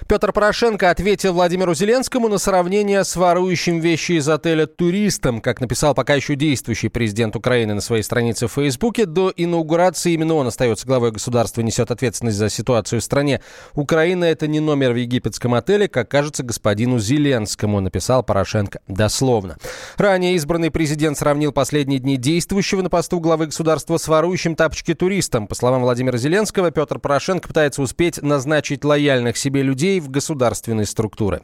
Петр 0.07 0.31
Порошенко 0.31 0.89
ответил 0.89 1.33
Владимиру 1.33 1.73
Зеленскому 1.73 2.29
на 2.29 2.37
сравнение 2.37 3.03
с 3.03 3.17
ворующим 3.17 3.81
вещи 3.81 4.13
из 4.13 4.29
отеля 4.29 4.65
туристом. 4.65 5.41
Как 5.41 5.59
написал 5.59 5.93
пока 5.93 6.15
еще 6.15 6.35
действующий 6.35 6.87
президент 6.87 7.35
Украины 7.35 7.73
на 7.73 7.81
своей 7.81 8.03
странице 8.03 8.47
в 8.47 8.53
Фейсбуке, 8.53 9.05
до 9.05 9.33
инаугурации 9.35 10.13
именно 10.13 10.35
он 10.35 10.47
остается 10.47 10.87
главой 10.87 11.11
государства 11.11 11.59
несет 11.59 11.91
ответственность 11.91 12.37
за 12.37 12.49
ситуацию 12.49 13.01
в 13.01 13.03
стране. 13.03 13.41
Украина– 13.73 14.23
это 14.25 14.47
не 14.47 14.61
номер 14.61 14.93
в 14.93 14.95
египетском 14.95 15.53
отеле, 15.55 15.89
как 15.89 16.09
кажется 16.09 16.41
господину 16.41 16.99
Зеленскому, 16.99 17.81
написал 17.81 18.23
Порошенко 18.23 18.79
дословно. 18.87 19.57
Ранее 19.97 20.35
избранный 20.35 20.71
президент 20.71 21.17
сравнил 21.17 21.51
последние 21.51 21.99
дни 21.99 22.15
действующего 22.15 22.81
на 22.81 22.89
посту 22.89 23.19
главы 23.19 23.47
государства 23.47 23.97
с 23.97 24.07
ворующим 24.07 24.55
тапочки 24.55 24.93
туристом. 24.93 25.47
По 25.47 25.55
словам 25.55 25.81
Владимира 25.81 26.17
Зеленского, 26.17 26.71
Петр 26.71 26.97
Порошенко 26.97 27.49
пытается 27.49 27.81
успеть 27.81 28.21
назначить 28.21 28.85
лояльных 28.85 29.35
себе 29.35 29.63
людей 29.63 29.96
в 29.99 30.09
государственные 30.09 30.85
структуры. 30.85 31.41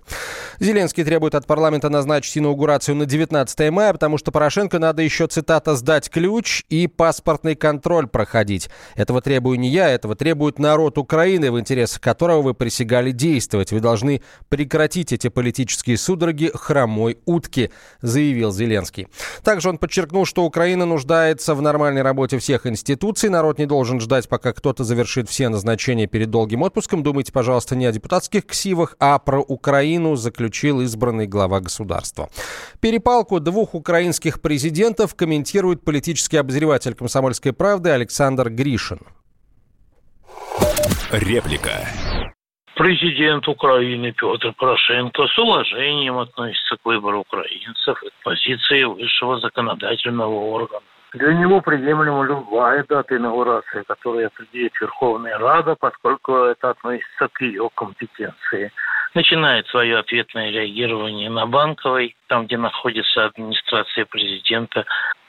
Зеленский 0.60 1.03
требует 1.03 1.36
от 1.36 1.45
парламента 1.45 1.89
назначить 1.89 2.38
инаугурацию 2.38 2.95
на 2.95 3.05
19 3.05 3.72
мая, 3.72 3.93
потому 3.93 4.17
что 4.17 4.31
Порошенко 4.31 4.79
надо 4.79 5.01
еще, 5.01 5.27
цитата, 5.27 5.75
«сдать 5.75 6.10
ключ 6.10 6.63
и 6.69 6.88
паспортный 6.88 7.55
контроль 7.55 8.07
проходить». 8.07 8.69
Этого 8.95 9.22
требую 9.22 9.60
не 9.60 9.69
я, 9.69 9.89
этого 9.89 10.15
требует 10.15 10.60
народ 10.60 10.98
Украины, 10.98 11.51
в 11.51 11.60
интересах 11.60 12.01
которого 12.01 12.41
вы 12.41 12.53
присягали 12.53 13.12
действовать. 13.12 13.72
Вы 13.72 13.79
должны 13.79 14.22
прекратить 14.50 15.12
эти 15.13 15.29
политические 15.29 15.98
судороги 15.98 16.51
хромой 16.53 17.19
утки, 17.25 17.72
заявил 18.01 18.51
Зеленский. 18.51 19.07
Также 19.43 19.69
он 19.69 19.77
подчеркнул, 19.77 20.25
что 20.25 20.43
Украина 20.45 20.86
нуждается 20.86 21.55
в 21.55 21.62
нормальной 21.62 22.01
работе 22.01 22.38
всех 22.38 22.65
институций. 22.65 23.29
Народ 23.29 23.60
не 23.60 23.65
должен 23.65 24.00
ждать, 24.00 24.27
пока 24.27 24.53
кто-то 24.53 24.83
завершит 24.83 25.29
все 25.29 25.50
назначения 25.50 26.07
перед 26.07 26.29
долгим 26.29 26.63
отпуском. 26.63 27.03
Думайте, 27.03 27.31
пожалуйста, 27.31 27.75
не 27.75 27.86
о 27.86 27.91
депутатских 27.91 28.42
этих 28.43 28.47
ксивах, 28.47 28.95
а 29.00 29.19
про 29.19 29.41
Украину 29.41 30.15
заключил 30.15 30.81
избранный 30.81 31.27
глава 31.27 31.59
государства. 31.59 32.29
Перепалку 32.81 33.39
двух 33.39 33.75
украинских 33.75 34.41
президентов 34.41 35.15
комментирует 35.15 35.83
политический 35.83 36.38
обозреватель 36.38 36.93
«Комсомольской 36.93 37.53
правды» 37.53 37.89
Александр 37.89 38.50
Гришин. 38.50 39.00
Реплика. 41.12 41.88
Президент 42.75 43.47
Украины 43.47 44.13
Петр 44.13 44.51
Порошенко 44.57 45.27
с 45.27 45.38
уважением 45.38 46.17
относится 46.17 46.75
к 46.77 46.85
выбору 46.85 47.19
украинцев 47.19 48.01
и 48.03 48.09
к 48.09 48.23
позиции 48.23 48.83
высшего 48.83 49.39
законодательного 49.39 50.33
органа. 50.33 50.81
Для 51.13 51.34
него 51.34 51.62
приемлема 51.62 52.24
любая 52.24 52.84
дата 52.89 53.15
инаугурации, 53.15 53.84
которую 53.88 54.27
определит 54.27 54.74
Верховная 54.82 55.38
Рада, 55.38 55.75
поскольку 55.75 56.36
это 56.36 56.72
относится 56.72 57.27
к 57.32 57.41
ее 57.41 57.70
компетенции. 57.75 58.72
Начинает 59.13 59.67
свое 59.67 60.00
ответное 60.00 60.50
реагирование 60.50 61.29
на 61.29 61.46
Банковой, 61.46 62.15
там, 62.27 62.48
где 62.48 62.58
находится 62.58 63.25
администрация 63.25 64.05
президента, 64.05 64.86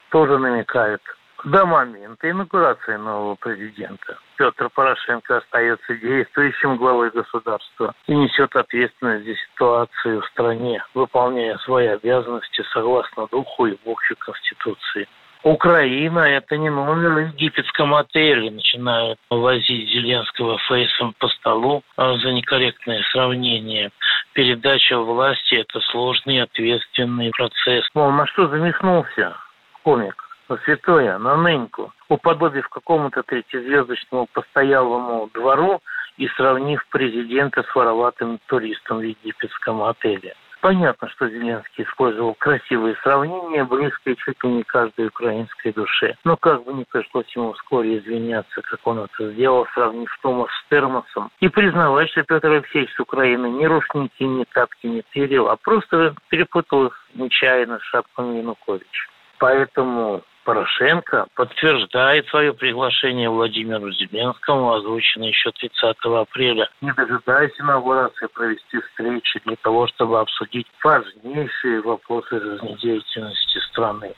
тоже 0.09 0.39
намекает 0.39 1.03
до 1.45 1.67
момента 1.67 2.31
инаугурации 2.31 2.97
нового 2.97 3.35
президента 3.35 4.17
Петр 4.37 4.71
Порошенко 4.71 5.37
остается 5.37 5.95
действующим 5.95 6.77
главой 6.77 7.11
государства 7.11 7.95
и 8.07 8.15
несет 8.15 8.57
ответственность 8.57 9.27
за 9.27 9.35
ситуацию 9.37 10.23
в 10.23 10.27
стране, 10.27 10.83
выполняя 10.95 11.57
свои 11.59 11.87
обязанности 11.89 12.63
согласно 12.73 13.27
духу 13.27 13.67
и 13.67 13.79
букве 13.85 14.17
Конституции. 14.17 15.07
Украина– 15.45 16.21
это 16.21 16.57
не 16.57 16.71
номер 16.71 17.11
в 17.11 17.19
египетском 17.35 17.95
отеле. 17.95 18.51
Начинают 18.51 19.19
возить 19.29 19.91
Зеленского 19.91 20.57
фейсом 20.67 21.15
по 21.19 21.29
столу 21.29 21.83
а, 21.99 22.17
за 22.17 22.33
некорректное 22.33 23.03
сравнение. 23.13 23.91
Передача 24.33 24.99
власти– 24.99 25.55
это 25.57 25.81
сложный 25.81 26.41
ответственный 26.41 27.31
процесс. 27.37 27.85
Мол, 27.93 28.11
на 28.13 28.27
что 28.27 28.49
замехнулся 28.49 29.37
комик? 29.83 30.17
На 30.49 30.57
святое, 30.65 31.19
на 31.19 31.37
ныньку. 31.37 31.93
Уподобив 32.09 32.67
какому-то 32.71 33.23
третьезвездочному 33.23 34.27
постоялому 34.33 35.29
двору 35.35 35.81
и 36.17 36.27
сравнив 36.29 36.83
президента 36.89 37.63
с 37.63 37.75
вороватым 37.75 38.39
туристом 38.47 38.99
в 38.99 39.03
египетском 39.03 39.83
отеле. 39.83 40.35
Понятно, 40.65 41.11
что 41.11 41.29
Зеленский 41.29 41.85
использовал 41.85 42.33
красивые 42.33 42.97
сравнения, 43.03 43.65
близкие 43.65 44.17
чуть 44.17 44.43
ли 44.43 44.51
не 44.51 44.63
каждой 44.63 45.09
украинской 45.09 45.75
душе. 45.75 46.17
Но 46.25 46.39
как 46.39 46.65
бы 46.65 46.73
не 46.73 46.85
пришлось 46.85 47.29
ему 47.37 47.53
вскоре 47.53 47.99
извиняться, 47.99 48.63
как 48.63 48.81
он 48.87 49.01
это 49.01 49.31
сделал, 49.33 49.67
сравнив 49.75 50.09
Тома 50.23 50.47
с 50.47 50.71
термосом, 50.71 51.31
и 51.41 51.49
признавать, 51.49 52.09
что 52.13 52.23
Петр 52.23 52.51
Алексеевич 52.51 52.91
с 52.95 52.99
Украины 52.99 53.51
ни 53.51 53.67
рушники, 53.67 54.23
ни 54.23 54.45
тапки 54.55 54.87
не 54.87 55.03
тырил, 55.13 55.51
а 55.51 55.57
просто 55.57 56.15
перепутал 56.31 56.87
их 56.87 57.09
нечаянно 57.13 57.79
с 57.81 57.83
шапками 57.83 58.39
Януковича. 58.39 59.11
Поэтому 59.37 60.23
Порошенко 60.45 61.27
подтверждает 61.35 62.27
свое 62.29 62.53
приглашение 62.53 63.31
Владимиру 63.31 63.91
Зеленскому, 63.93 64.75
озвученное 64.75 65.29
еще 65.29 65.51
30 65.53 65.97
апреля, 66.05 66.69
не 66.83 66.93
дожидаясь 66.93 67.59
инаугурации, 67.59 68.27
провести 68.27 68.79
встречи 68.81 69.41
для 69.47 69.57
того, 69.57 69.87
чтобы 69.89 70.21
обсудить 70.21 70.67
важнейшие 70.83 71.81
вопросы 71.81 72.41
жизнедеятельности 72.41 73.59
страны. 73.71 74.13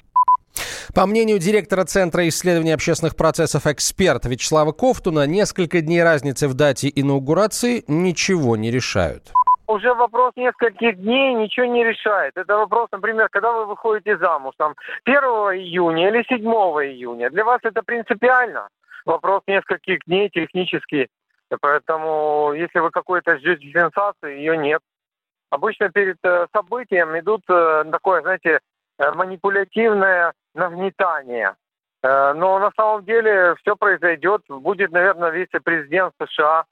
По 0.94 1.06
мнению 1.06 1.38
директора 1.38 1.84
Центра 1.84 2.26
исследования 2.28 2.74
общественных 2.74 3.16
процессов 3.16 3.66
«Эксперт» 3.66 4.24
Вячеслава 4.24 4.72
Ковтуна, 4.72 5.26
несколько 5.26 5.80
дней 5.80 6.02
разницы 6.02 6.48
в 6.48 6.54
дате 6.54 6.90
инаугурации 6.94 7.84
ничего 7.86 8.56
не 8.56 8.70
решают 8.70 9.32
уже 9.66 9.94
вопрос 9.94 10.32
нескольких 10.36 10.96
дней 10.98 11.34
ничего 11.34 11.66
не 11.66 11.84
решает. 11.84 12.36
Это 12.36 12.56
вопрос, 12.56 12.88
например, 12.92 13.28
когда 13.28 13.52
вы 13.52 13.66
выходите 13.66 14.16
замуж, 14.18 14.54
там, 14.56 14.74
1 15.04 15.16
июня 15.16 16.08
или 16.08 16.24
7 16.28 16.42
июня. 16.42 17.30
Для 17.30 17.44
вас 17.44 17.60
это 17.62 17.82
принципиально. 17.82 18.68
Вопрос 19.04 19.42
нескольких 19.46 19.98
дней 20.06 20.28
технически. 20.30 21.08
Поэтому, 21.60 22.52
если 22.54 22.80
вы 22.80 22.90
какой-то 22.90 23.38
ждете 23.38 23.70
сенсации, 23.70 24.38
ее 24.38 24.56
нет. 24.56 24.80
Обычно 25.50 25.90
перед 25.90 26.18
э, 26.24 26.46
событием 26.52 27.16
идут 27.18 27.42
э, 27.48 27.84
такое, 27.92 28.22
знаете, 28.22 28.58
э, 28.98 29.12
манипулятивное 29.12 30.32
нагнетание. 30.54 31.54
Но 32.02 32.60
на 32.60 32.70
самом 32.76 33.04
деле 33.04 33.56
все 33.56 33.74
произойдет. 33.74 34.42
Будет, 34.48 34.92
наверное, 34.92 35.30
вице-президент 35.30 36.14
США 36.22 36.64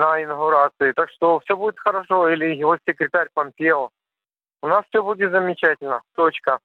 на 0.00 0.22
инаугурации. 0.22 0.92
Так 0.92 1.10
что 1.10 1.40
все 1.40 1.56
будет 1.56 1.78
хорошо. 1.78 2.28
Или 2.30 2.56
его 2.56 2.76
секретарь 2.88 3.28
Помпео. 3.34 3.90
У 4.62 4.66
нас 4.66 4.84
все 4.88 5.02
будет 5.02 5.30
замечательно. 5.30 6.00
Точка. 6.16 6.58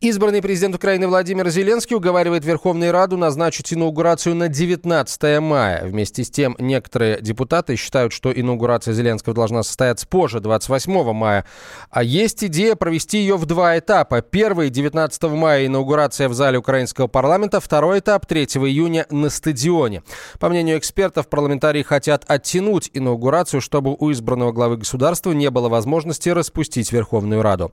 Избранный 0.00 0.42
президент 0.42 0.74
Украины 0.74 1.06
Владимир 1.06 1.48
Зеленский 1.48 1.96
уговаривает 1.96 2.44
Верховную 2.44 2.92
Раду 2.92 3.16
назначить 3.16 3.72
инаугурацию 3.72 4.34
на 4.34 4.48
19 4.48 5.40
мая. 5.40 5.84
Вместе 5.84 6.24
с 6.24 6.30
тем, 6.30 6.56
некоторые 6.58 7.20
депутаты 7.20 7.76
считают, 7.76 8.12
что 8.12 8.32
инаугурация 8.32 8.92
Зеленского 8.92 9.34
должна 9.34 9.62
состояться 9.62 10.06
позже, 10.06 10.40
28 10.40 11.12
мая. 11.12 11.46
А 11.90 12.02
есть 12.02 12.42
идея 12.44 12.74
провести 12.74 13.18
ее 13.18 13.36
в 13.36 13.46
два 13.46 13.78
этапа. 13.78 14.20
Первый– 14.20 14.68
19 14.70 15.22
мая 15.22 15.66
инаугурация 15.66 16.28
в 16.28 16.34
зале 16.34 16.58
украинского 16.58 17.06
парламента, 17.06 17.60
второй 17.60 18.00
этап– 18.00 18.26
3 18.26 18.44
июня 18.44 19.06
на 19.10 19.30
стадионе. 19.30 20.02
По 20.38 20.48
мнению 20.48 20.76
экспертов, 20.76 21.28
парламентарии 21.28 21.82
хотят 21.82 22.24
оттянуть 22.26 22.90
инаугурацию, 22.92 23.60
чтобы 23.60 23.96
у 23.98 24.10
избранного 24.12 24.52
главы 24.52 24.76
государства 24.76 25.30
не 25.32 25.50
было 25.50 25.68
возможности 25.68 26.28
распустить 26.28 26.92
Верховную 26.92 27.40
Раду. 27.40 27.72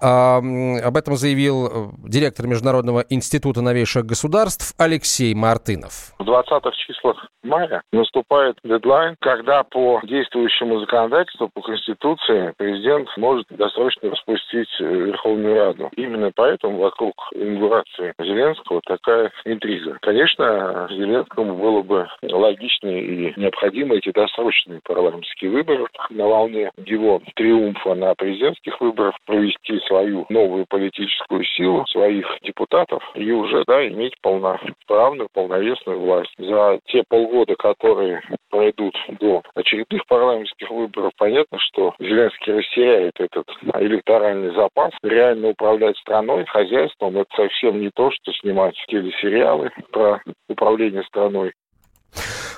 Об 0.00 0.96
этом 0.96 1.16
заявил 1.16 1.66
э, 1.66 1.70
директор 2.08 2.46
Международного 2.46 3.04
института 3.08 3.62
новейших 3.62 4.04
государств 4.04 4.74
Алексей 4.78 5.34
Мартынов. 5.34 6.14
В 6.18 6.22
20-х 6.22 6.70
числах 6.86 7.26
мая 7.42 7.82
наступает 7.92 8.58
дедлайн, 8.64 9.16
когда 9.20 9.62
по 9.64 10.00
действующему 10.04 10.80
законодательству, 10.80 11.50
по 11.52 11.62
Конституции, 11.62 12.52
президент 12.56 13.08
может 13.16 13.46
досрочно 13.50 14.10
распустить 14.10 14.68
э, 14.80 14.84
Верховную 14.84 15.54
Раду. 15.56 15.90
Именно 15.96 16.30
поэтому 16.34 16.78
вокруг 16.78 17.14
инаугурации 17.34 18.14
Зеленского 18.18 18.80
такая 18.84 19.32
интрижа. 19.44 19.98
Конечно, 20.00 20.88
Зеленскому 20.90 21.56
было 21.56 21.82
бы 21.82 22.08
логично 22.22 22.88
и 22.88 23.32
необходимо 23.36 23.96
эти 23.96 24.10
досрочные 24.10 24.80
парламентские 24.84 25.50
выборы 25.50 25.86
на 26.10 26.26
волне 26.26 26.70
его 26.84 27.20
триумфа 27.34 27.94
на 27.94 28.14
президентских 28.14 28.80
выборах 28.80 29.14
провести 29.26 29.80
свою 29.88 30.26
новую 30.28 30.66
политическую 30.68 31.44
силу, 31.44 31.84
своих 31.86 32.26
депутатов 32.42 33.02
и 33.14 33.30
уже 33.32 33.64
да, 33.66 33.86
иметь 33.88 34.14
полноправную, 34.22 35.28
полновесную 35.32 35.98
власть. 36.00 36.32
За 36.38 36.78
те 36.86 37.02
полгода, 37.08 37.56
которые 37.56 38.22
пройдут 38.50 38.94
до 39.20 39.42
очередных 39.54 40.06
парламентских 40.06 40.70
выборов, 40.70 41.12
понятно, 41.16 41.58
что 41.58 41.94
Зеленский 41.98 42.52
растеряет 42.52 43.18
этот 43.18 43.46
электоральный 43.80 44.54
запас. 44.54 44.92
Реально 45.02 45.48
управлять 45.48 45.96
страной, 45.98 46.44
хозяйством, 46.46 47.16
это 47.16 47.34
совсем 47.34 47.80
не 47.80 47.90
то, 47.94 48.10
что 48.10 48.32
снимать 48.34 48.74
телесериалы 48.88 49.70
про 49.90 50.20
управление 50.48 51.02
страной. 51.04 51.52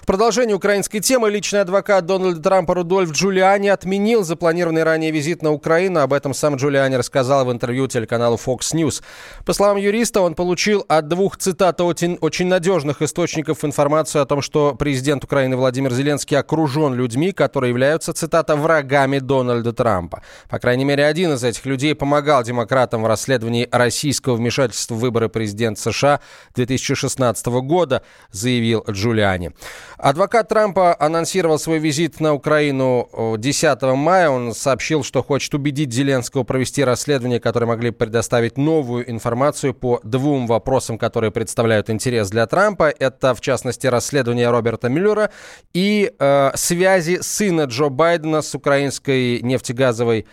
В 0.00 0.06
продолжение 0.06 0.56
украинской 0.56 1.00
темы 1.00 1.28
личный 1.28 1.60
адвокат 1.60 2.06
Дональда 2.06 2.40
Трампа 2.40 2.74
Рудольф 2.74 3.12
Джулиани 3.12 3.68
отменил 3.68 4.24
запланированный 4.24 4.82
ранее 4.82 5.10
визит 5.10 5.42
на 5.42 5.52
Украину. 5.52 6.00
Об 6.00 6.14
этом 6.14 6.32
сам 6.32 6.56
Джулиани 6.56 6.94
рассказал 6.94 7.44
в 7.44 7.52
интервью 7.52 7.86
телеканалу 7.86 8.36
Fox 8.36 8.72
News. 8.72 9.02
По 9.44 9.52
словам 9.52 9.76
юриста, 9.76 10.22
он 10.22 10.34
получил 10.34 10.86
от 10.88 11.08
двух 11.08 11.36
цитат 11.36 11.82
очень, 11.82 12.16
очень 12.22 12.46
надежных 12.46 13.02
источников 13.02 13.62
информацию 13.62 14.22
о 14.22 14.26
том, 14.26 14.40
что 14.40 14.74
президент 14.74 15.22
Украины 15.22 15.56
Владимир 15.56 15.92
Зеленский 15.92 16.38
окружен 16.38 16.94
людьми, 16.94 17.32
которые 17.32 17.68
являются, 17.68 18.14
цитата, 18.14 18.56
врагами 18.56 19.18
Дональда 19.18 19.74
Трампа. 19.74 20.22
По 20.48 20.58
крайней 20.58 20.86
мере, 20.86 21.04
один 21.04 21.34
из 21.34 21.44
этих 21.44 21.66
людей 21.66 21.94
помогал 21.94 22.42
демократам 22.42 23.02
в 23.02 23.06
расследовании 23.06 23.68
российского 23.70 24.36
вмешательства 24.36 24.94
в 24.94 24.98
выборы 24.98 25.28
президента 25.28 25.78
США 25.82 26.20
2016 26.54 27.46
года, 27.46 28.02
заявил 28.32 28.82
Джулиани. 28.88 29.52
Адвокат 29.98 30.48
Трампа 30.48 30.96
анонсировал 30.98 31.58
свой 31.58 31.78
визит 31.78 32.20
на 32.20 32.34
Украину 32.34 33.08
10 33.38 33.82
мая. 33.82 34.30
Он 34.30 34.54
сообщил, 34.54 35.02
что 35.02 35.22
хочет 35.22 35.54
убедить 35.54 35.92
Зеленского 35.92 36.44
провести 36.44 36.84
расследование, 36.84 37.40
которое 37.40 37.66
могли 37.66 37.90
предоставить 37.90 38.56
новую 38.56 39.10
информацию 39.10 39.74
по 39.74 40.00
двум 40.02 40.46
вопросам, 40.46 40.98
которые 40.98 41.30
представляют 41.30 41.90
интерес 41.90 42.30
для 42.30 42.46
Трампа. 42.46 42.92
Это, 42.98 43.34
в 43.34 43.40
частности, 43.40 43.86
расследование 43.86 44.50
Роберта 44.50 44.88
Мюллера 44.88 45.30
и 45.72 46.12
э, 46.18 46.50
связи 46.54 47.18
сына 47.20 47.62
Джо 47.62 47.88
Байдена 47.88 48.42
с 48.42 48.54
украинской 48.54 49.40
нефтегазовой 49.40 50.20
э, 50.20 50.24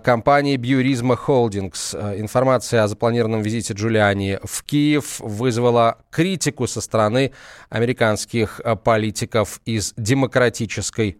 компанией 0.00 0.56
Бьюризма 0.56 1.16
Холдингс. 1.16 1.94
Э, 1.94 2.20
информация 2.20 2.82
о 2.82 2.88
запланированном 2.88 3.42
визите 3.42 3.74
Джулиани 3.74 4.38
в 4.42 4.62
Киев 4.64 5.20
вызвала 5.20 5.98
критику 6.10 6.66
со 6.66 6.80
стороны 6.80 7.32
американских 7.68 8.60
э, 8.64 8.76
политиков 8.76 9.60
из 9.64 9.94
Демократической 9.96 11.18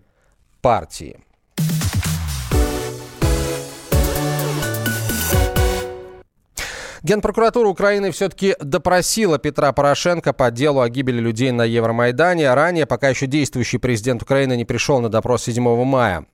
партии. 0.61 1.19
Генпрокуратура 7.05 7.69
Украины 7.69 8.11
все-таки 8.13 8.57
допросила 8.61 9.39
Петра 9.39 9.75
Порошенко 9.75 10.33
по 10.33 10.51
делу 10.51 10.81
о 10.81 10.89
гибели 10.89 11.21
людей 11.21 11.51
на 11.51 11.65
Евромайдане. 11.65 12.55
Ранее, 12.55 12.87
пока 12.87 13.11
еще 13.11 13.27
действующий 13.27 13.77
президент 13.77 14.23
Украины 14.23 14.57
не 14.57 14.65
пришел 14.65 15.01
на 15.01 15.11
допрос 15.11 15.43
7 15.43 15.85
мая. 15.85 16.25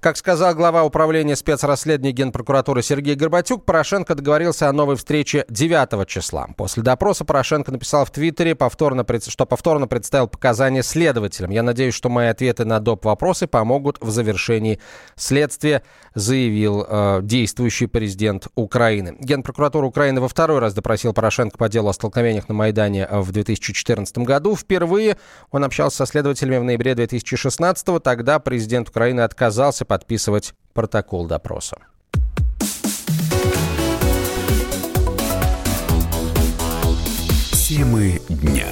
Как 0.00 0.16
сказал 0.16 0.54
глава 0.54 0.82
управления 0.82 1.36
спецрасследований 1.36 2.12
Генпрокуратуры 2.12 2.82
Сергей 2.82 3.16
Горбатюк, 3.16 3.66
Порошенко 3.66 4.14
договорился 4.14 4.66
о 4.66 4.72
новой 4.72 4.96
встрече 4.96 5.44
9 5.50 6.08
числа. 6.08 6.48
После 6.56 6.82
допроса 6.82 7.26
Порошенко 7.26 7.70
написал 7.70 8.06
в 8.06 8.10
Твиттере, 8.10 8.54
повторно, 8.54 9.04
что 9.28 9.44
повторно 9.44 9.86
представил 9.88 10.26
показания 10.26 10.82
следователям. 10.82 11.50
Я 11.50 11.62
надеюсь, 11.62 11.92
что 11.92 12.08
мои 12.08 12.28
ответы 12.28 12.64
на 12.64 12.80
доп. 12.80 13.04
вопросы 13.04 13.46
помогут 13.46 13.98
в 14.00 14.08
завершении 14.08 14.80
следствия, 15.16 15.82
заявил 16.14 16.86
э, 16.88 17.20
действующий 17.22 17.86
президент 17.86 18.48
Украины. 18.54 19.18
Генпрокуратура 19.20 19.84
Украины 19.84 20.22
во 20.22 20.28
второй 20.28 20.60
раз 20.60 20.72
допросил 20.72 21.12
Порошенко 21.12 21.58
по 21.58 21.68
делу 21.68 21.90
о 21.90 21.92
столкновениях 21.92 22.48
на 22.48 22.54
Майдане 22.54 23.06
в 23.06 23.32
2014 23.32 24.16
году. 24.18 24.56
Впервые 24.56 25.18
он 25.50 25.62
общался 25.62 25.98
со 25.98 26.06
следователями 26.06 26.56
в 26.56 26.64
ноябре 26.64 26.94
2016 26.94 28.02
Тогда 28.02 28.38
президент 28.38 28.88
Украины 28.88 29.20
отказался 29.20 29.84
подписывать 29.90 30.54
протокол 30.72 31.26
допроса. 31.26 31.76
Темы 37.50 38.20
дня. 38.28 38.68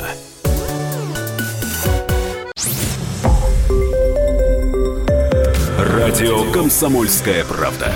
Радио 5.77 6.53
«Комсомольская 6.53 7.45
правда». 7.45 7.93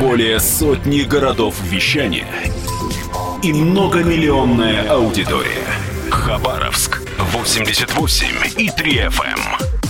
Более 0.00 0.40
сотни 0.40 1.02
городов 1.02 1.60
вещания 1.60 2.32
и 3.42 3.52
многомиллионная 3.52 4.88
аудитория. 4.90 5.66
Хабаровск 6.10 7.02
88 7.18 8.28
и 8.56 8.70
3 8.70 8.92
FM. 9.08 9.77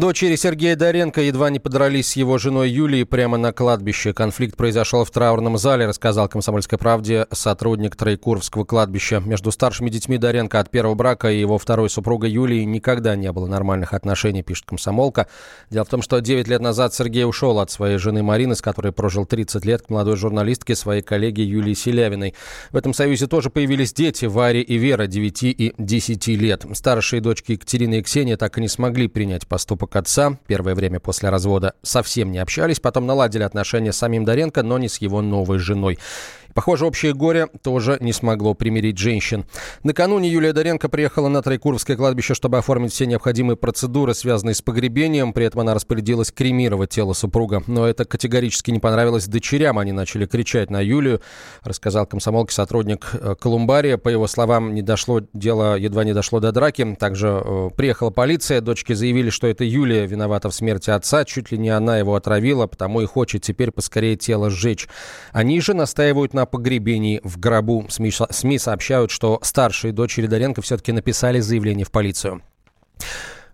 Дочери 0.00 0.36
Сергея 0.36 0.76
Доренко 0.76 1.22
едва 1.22 1.48
не 1.48 1.58
подрались 1.58 2.08
с 2.08 2.16
его 2.16 2.36
женой 2.36 2.68
Юлией 2.68 3.06
прямо 3.06 3.38
на 3.38 3.52
кладбище. 3.52 4.12
Конфликт 4.12 4.54
произошел 4.54 5.04
в 5.04 5.10
траурном 5.10 5.56
зале, 5.56 5.86
рассказал 5.86 6.28
«Комсомольской 6.28 6.76
правде» 6.76 7.26
сотрудник 7.32 7.96
Троекуровского 7.96 8.64
кладбища. 8.64 9.20
Между 9.20 9.50
старшими 9.50 9.88
детьми 9.88 10.18
Доренко 10.18 10.60
от 10.60 10.70
первого 10.70 10.94
брака 10.94 11.30
и 11.30 11.40
его 11.40 11.56
второй 11.56 11.88
супругой 11.88 12.30
Юлией 12.30 12.66
никогда 12.66 13.16
не 13.16 13.32
было 13.32 13.46
нормальных 13.46 13.94
отношений, 13.94 14.42
пишет 14.42 14.66
«Комсомолка». 14.66 15.28
Дело 15.70 15.86
в 15.86 15.88
том, 15.88 16.02
что 16.02 16.20
9 16.20 16.46
лет 16.46 16.60
назад 16.60 16.92
Сергей 16.92 17.24
ушел 17.24 17.58
от 17.58 17.70
своей 17.70 17.96
жены 17.96 18.22
Марины, 18.22 18.54
с 18.54 18.60
которой 18.60 18.92
прожил 18.92 19.24
30 19.24 19.64
лет, 19.64 19.82
к 19.82 19.88
молодой 19.88 20.16
журналистке, 20.16 20.74
своей 20.74 21.00
коллеге 21.00 21.42
Юлии 21.42 21.74
Селявиной. 21.74 22.34
В 22.70 22.76
этом 22.76 22.92
союзе 22.92 23.28
тоже 23.28 23.48
появились 23.48 23.94
дети 23.94 24.26
Варя 24.26 24.60
и 24.60 24.76
Вера, 24.76 25.06
9 25.06 25.42
и 25.44 25.74
10 25.78 26.26
лет. 26.28 26.66
Старшие 26.74 27.22
дочки 27.22 27.52
Екатерина 27.52 27.94
и 27.94 28.02
Ксения 28.02 28.36
так 28.36 28.58
и 28.58 28.60
не 28.60 28.68
смогли 28.68 29.08
принять 29.08 29.46
поступок 29.46 29.85
поступок 29.86 29.96
отца. 29.96 30.38
Первое 30.46 30.74
время 30.74 31.00
после 31.00 31.30
развода 31.30 31.74
совсем 31.82 32.32
не 32.32 32.38
общались, 32.38 32.80
потом 32.80 33.06
наладили 33.06 33.42
отношения 33.42 33.92
с 33.92 33.96
самим 33.96 34.24
Доренко, 34.24 34.62
но 34.62 34.78
не 34.78 34.88
с 34.88 34.98
его 34.98 35.22
новой 35.22 35.58
женой. 35.58 35.98
Похоже, 36.56 36.86
общее 36.86 37.12
горе 37.12 37.48
тоже 37.62 37.98
не 38.00 38.14
смогло 38.14 38.54
примирить 38.54 38.96
женщин. 38.96 39.44
Накануне 39.82 40.30
Юлия 40.30 40.54
Доренко 40.54 40.88
приехала 40.88 41.28
на 41.28 41.42
Троекуровское 41.42 41.98
кладбище, 41.98 42.32
чтобы 42.32 42.56
оформить 42.56 42.92
все 42.92 43.04
необходимые 43.04 43.58
процедуры, 43.58 44.14
связанные 44.14 44.54
с 44.54 44.62
погребением. 44.62 45.34
При 45.34 45.44
этом 45.44 45.60
она 45.60 45.74
распорядилась 45.74 46.32
кремировать 46.32 46.88
тело 46.88 47.12
супруга. 47.12 47.62
Но 47.66 47.86
это 47.86 48.06
категорически 48.06 48.70
не 48.70 48.78
понравилось 48.78 49.26
дочерям. 49.26 49.78
Они 49.78 49.92
начали 49.92 50.24
кричать 50.24 50.70
на 50.70 50.80
Юлию, 50.80 51.20
рассказал 51.62 52.06
комсомолке 52.06 52.54
сотрудник 52.54 53.10
э, 53.12 53.34
Колумбария. 53.38 53.98
По 53.98 54.08
его 54.08 54.26
словам, 54.26 54.72
не 54.72 54.80
дошло, 54.80 55.20
дело 55.34 55.76
едва 55.76 56.04
не 56.04 56.14
дошло 56.14 56.40
до 56.40 56.52
драки. 56.52 56.96
Также 56.98 57.42
э, 57.44 57.70
приехала 57.76 58.08
полиция. 58.08 58.62
Дочки 58.62 58.94
заявили, 58.94 59.28
что 59.28 59.46
это 59.46 59.62
Юлия 59.62 60.06
виновата 60.06 60.48
в 60.48 60.54
смерти 60.54 60.88
отца. 60.88 61.26
Чуть 61.26 61.52
ли 61.52 61.58
не 61.58 61.68
она 61.68 61.98
его 61.98 62.14
отравила, 62.14 62.66
потому 62.66 63.02
и 63.02 63.04
хочет 63.04 63.42
теперь 63.42 63.72
поскорее 63.72 64.16
тело 64.16 64.48
сжечь. 64.48 64.88
Они 65.32 65.60
же 65.60 65.74
настаивают 65.74 66.32
на 66.32 66.45
погребении 66.46 67.20
в 67.22 67.38
гробу. 67.38 67.86
СМИ, 67.88 68.10
СМИ 68.30 68.58
сообщают, 68.58 69.10
что 69.10 69.38
старшие 69.42 69.92
дочери 69.92 70.26
Доренко 70.26 70.62
все-таки 70.62 70.92
написали 70.92 71.40
заявление 71.40 71.84
в 71.84 71.90
полицию. 71.90 72.42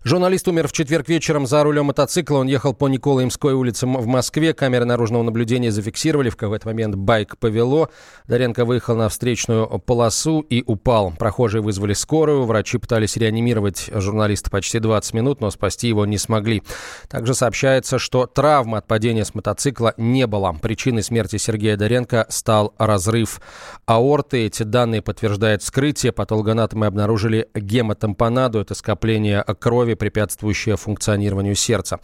Журналист 0.05 0.49
умер 0.49 0.67
в 0.67 0.73
четверг 0.73 1.07
вечером 1.07 1.47
за 1.47 1.63
рулем 1.63 1.85
мотоцикла. 1.85 2.39
Он 2.39 2.47
ехал 2.47 2.73
по 2.73 2.89
Николаемской 2.89 3.53
улице 3.53 3.87
в 3.87 4.05
Москве. 4.05 4.53
Камеры 4.53 4.83
наружного 4.83 5.23
наблюдения 5.23 5.71
зафиксировали. 5.71 6.29
В 6.29 6.35
какой-то 6.35 6.67
момент 6.67 6.95
байк 6.95 7.37
повело. 7.37 7.89
Доренко 8.27 8.65
выехал 8.65 8.97
на 8.97 9.07
встречную 9.07 9.65
полосу 9.79 10.41
и 10.41 10.61
упал. 10.67 11.13
Прохожие 11.17 11.61
вызвали 11.61 11.93
скорую. 11.93 12.43
Врачи 12.43 12.79
пытались 12.79 13.15
реанимировать 13.15 13.89
журналиста 13.93 14.49
почти 14.51 14.79
20 14.79 15.13
минут, 15.13 15.39
но 15.39 15.49
спасти 15.51 15.87
его 15.87 16.05
не 16.05 16.17
смогли. 16.17 16.63
Также 17.07 17.33
сообщается, 17.33 17.97
что 17.97 18.27
травмы 18.27 18.79
от 18.79 18.87
падения 18.87 19.23
с 19.23 19.33
мотоцикла 19.33 19.93
не 19.95 20.27
было. 20.27 20.53
Причиной 20.61 21.03
смерти 21.03 21.37
Сергея 21.37 21.77
Доренко 21.77 22.25
стал 22.27 22.73
разрыв 22.77 23.39
аорты. 23.85 24.47
Эти 24.47 24.63
данные 24.63 25.01
подтверждает 25.01 25.61
вскрытие. 25.61 26.11
Патологоанатомы 26.11 26.87
обнаружили 26.87 27.47
гемотампонаду. 27.55 28.59
Это 28.59 28.75
скопление 28.75 29.45
крови 29.61 29.92
условие, 29.93 29.97
препятствующее 29.97 30.75
функционированию 30.77 31.55
сердца. 31.55 31.99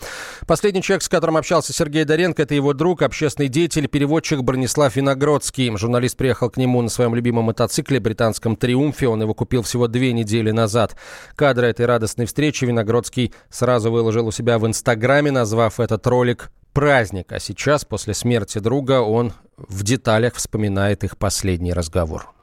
Последний 0.48 0.82
человек, 0.82 1.04
с 1.04 1.10
которым 1.10 1.38
общался 1.38 1.74
Сергей 1.74 2.06
Доренко, 2.06 2.44
это 2.44 2.56
его 2.56 2.74
друг, 2.74 3.02
общественный 3.02 3.50
деятель, 3.50 3.88
переводчик 3.88 4.42
Бронислав 4.42 4.96
Виногродский. 4.96 5.76
Журналист 5.78 6.18
приехал 6.18 6.50
к 6.50 6.58
нему 6.58 6.82
на 6.82 6.90
своем 6.90 7.16
любимом 7.16 7.46
мотоцикле, 7.46 8.00
британском 8.00 8.56
«Триумфе». 8.56 9.08
Он 9.08 9.22
его 9.22 9.34
купил 9.34 9.62
всего 9.62 9.88
две 9.88 10.14
недели 10.14 10.52
назад. 10.52 10.96
Кадры 11.36 11.68
этой 11.68 11.86
радостной 11.86 12.26
встречи 12.26 12.66
Виногродский 12.66 13.34
сразу 13.50 13.92
выложил 13.92 14.28
у 14.28 14.32
себя 14.32 14.58
в 14.58 14.66
Инстаграме, 14.66 15.32
назвав 15.32 15.80
этот 15.80 16.06
ролик 16.08 16.52
праздник. 16.74 17.32
А 17.32 17.40
сейчас, 17.40 17.86
после 17.86 18.14
смерти 18.14 18.60
друга, 18.60 19.02
он 19.02 19.34
в 19.58 19.84
деталях 19.84 20.36
вспоминает 20.36 21.04
их 21.04 21.18
последний 21.18 21.74
разговор. 21.74 22.39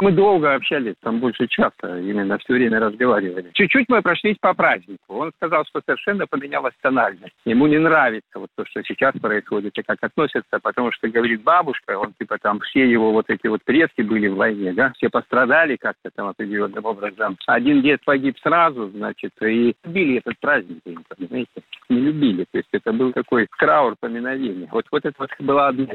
Мы 0.00 0.12
долго 0.12 0.54
общались, 0.54 0.94
там 1.02 1.18
больше 1.18 1.48
часа, 1.48 1.98
именно 1.98 2.38
все 2.38 2.52
время 2.52 2.78
разговаривали. 2.78 3.50
Чуть-чуть 3.54 3.86
мы 3.88 4.00
прошлись 4.00 4.36
по 4.40 4.54
празднику. 4.54 5.02
Он 5.08 5.32
сказал, 5.36 5.64
что 5.64 5.80
совершенно 5.84 6.26
поменялась 6.28 6.74
тональность. 6.80 7.34
Ему 7.44 7.66
не 7.66 7.78
нравится 7.78 8.38
вот 8.38 8.48
то, 8.54 8.64
что 8.66 8.82
сейчас 8.84 9.14
происходит 9.20 9.76
и 9.76 9.82
как 9.82 9.98
относятся, 10.00 10.60
потому 10.62 10.92
что, 10.92 11.08
говорит 11.08 11.42
бабушка, 11.42 11.98
он 11.98 12.12
типа 12.12 12.38
там 12.40 12.60
все 12.60 12.88
его 12.88 13.10
вот 13.10 13.28
эти 13.28 13.48
вот 13.48 13.64
предки 13.64 14.02
были 14.02 14.28
в 14.28 14.36
войне, 14.36 14.72
да, 14.72 14.92
все 14.96 15.10
пострадали 15.10 15.76
как-то 15.76 16.10
там 16.14 16.28
определенным 16.28 16.84
образом. 16.84 17.36
Один 17.46 17.82
дед 17.82 18.04
погиб 18.04 18.36
сразу, 18.40 18.90
значит, 18.90 19.32
и 19.42 19.74
любили 19.84 20.18
этот 20.18 20.38
праздник, 20.38 20.78
понимаете, 20.84 21.50
не 21.88 22.00
любили. 22.00 22.44
То 22.52 22.58
есть 22.58 22.68
это 22.70 22.92
был 22.92 23.12
такой 23.12 23.48
траур 23.58 23.96
поминовения. 23.98 24.68
Вот, 24.70 24.84
вот 24.92 25.04
это 25.04 25.16
вот 25.18 25.30
была 25.40 25.68
одна 25.68 25.86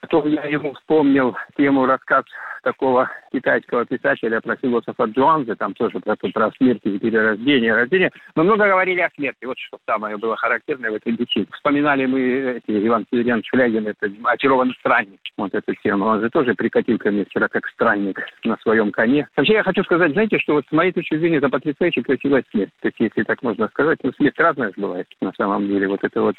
Потом 0.00 0.28
я 0.28 0.44
ему 0.44 0.72
вспомнил 0.74 1.36
тему 1.56 1.84
рассказ 1.84 2.24
такого 2.62 3.10
китайского 3.32 3.84
писателя 3.84 4.40
про 4.40 4.56
философа 4.56 5.04
Джуанзе, 5.04 5.54
там 5.54 5.74
тоже 5.74 5.98
про, 6.00 6.16
про 6.16 6.50
смерть 6.52 6.80
и 6.84 6.98
перерождение, 6.98 7.74
рождение. 7.74 8.10
Мы 8.34 8.44
много 8.44 8.66
говорили 8.66 9.00
о 9.00 9.10
смерти, 9.10 9.44
вот 9.44 9.58
что 9.58 9.78
самое 9.86 10.16
было 10.16 10.36
характерное 10.36 10.90
в 10.90 10.94
этой 10.94 11.12
беседе. 11.12 11.46
Вспоминали 11.52 12.06
мы 12.06 12.20
эти, 12.20 12.86
Иван 12.86 13.06
Северянович 13.10 13.48
Флягин, 13.50 13.86
это 13.88 14.10
очарованный 14.24 14.74
странник, 14.80 15.20
вот 15.36 15.54
эту 15.54 15.74
тему. 15.76 16.06
Он 16.06 16.20
же 16.20 16.30
тоже 16.30 16.54
прикатил 16.54 16.98
ко 16.98 17.10
мне 17.10 17.24
вчера 17.24 17.48
как 17.48 17.66
странник 17.68 18.20
на 18.44 18.56
своем 18.58 18.90
коне. 18.90 19.28
Вообще 19.36 19.54
я 19.54 19.62
хочу 19.62 19.84
сказать, 19.84 20.12
знаете, 20.12 20.38
что 20.38 20.54
вот 20.54 20.66
с 20.68 20.72
моей 20.72 20.92
точки 20.92 21.16
зрения 21.16 21.38
это 21.38 21.48
потрясающе 21.48 22.02
красивая 22.02 22.44
смерть, 22.50 22.72
то 22.80 22.88
есть, 22.88 23.00
если 23.00 23.22
так 23.22 23.42
можно 23.42 23.68
сказать. 23.68 23.98
Ну, 24.02 24.12
смерть 24.12 24.38
разная 24.38 24.72
бывает 24.76 25.06
на 25.20 25.32
самом 25.32 25.66
деле. 25.66 25.88
Вот 25.88 26.00
это 26.02 26.20
вот 26.20 26.36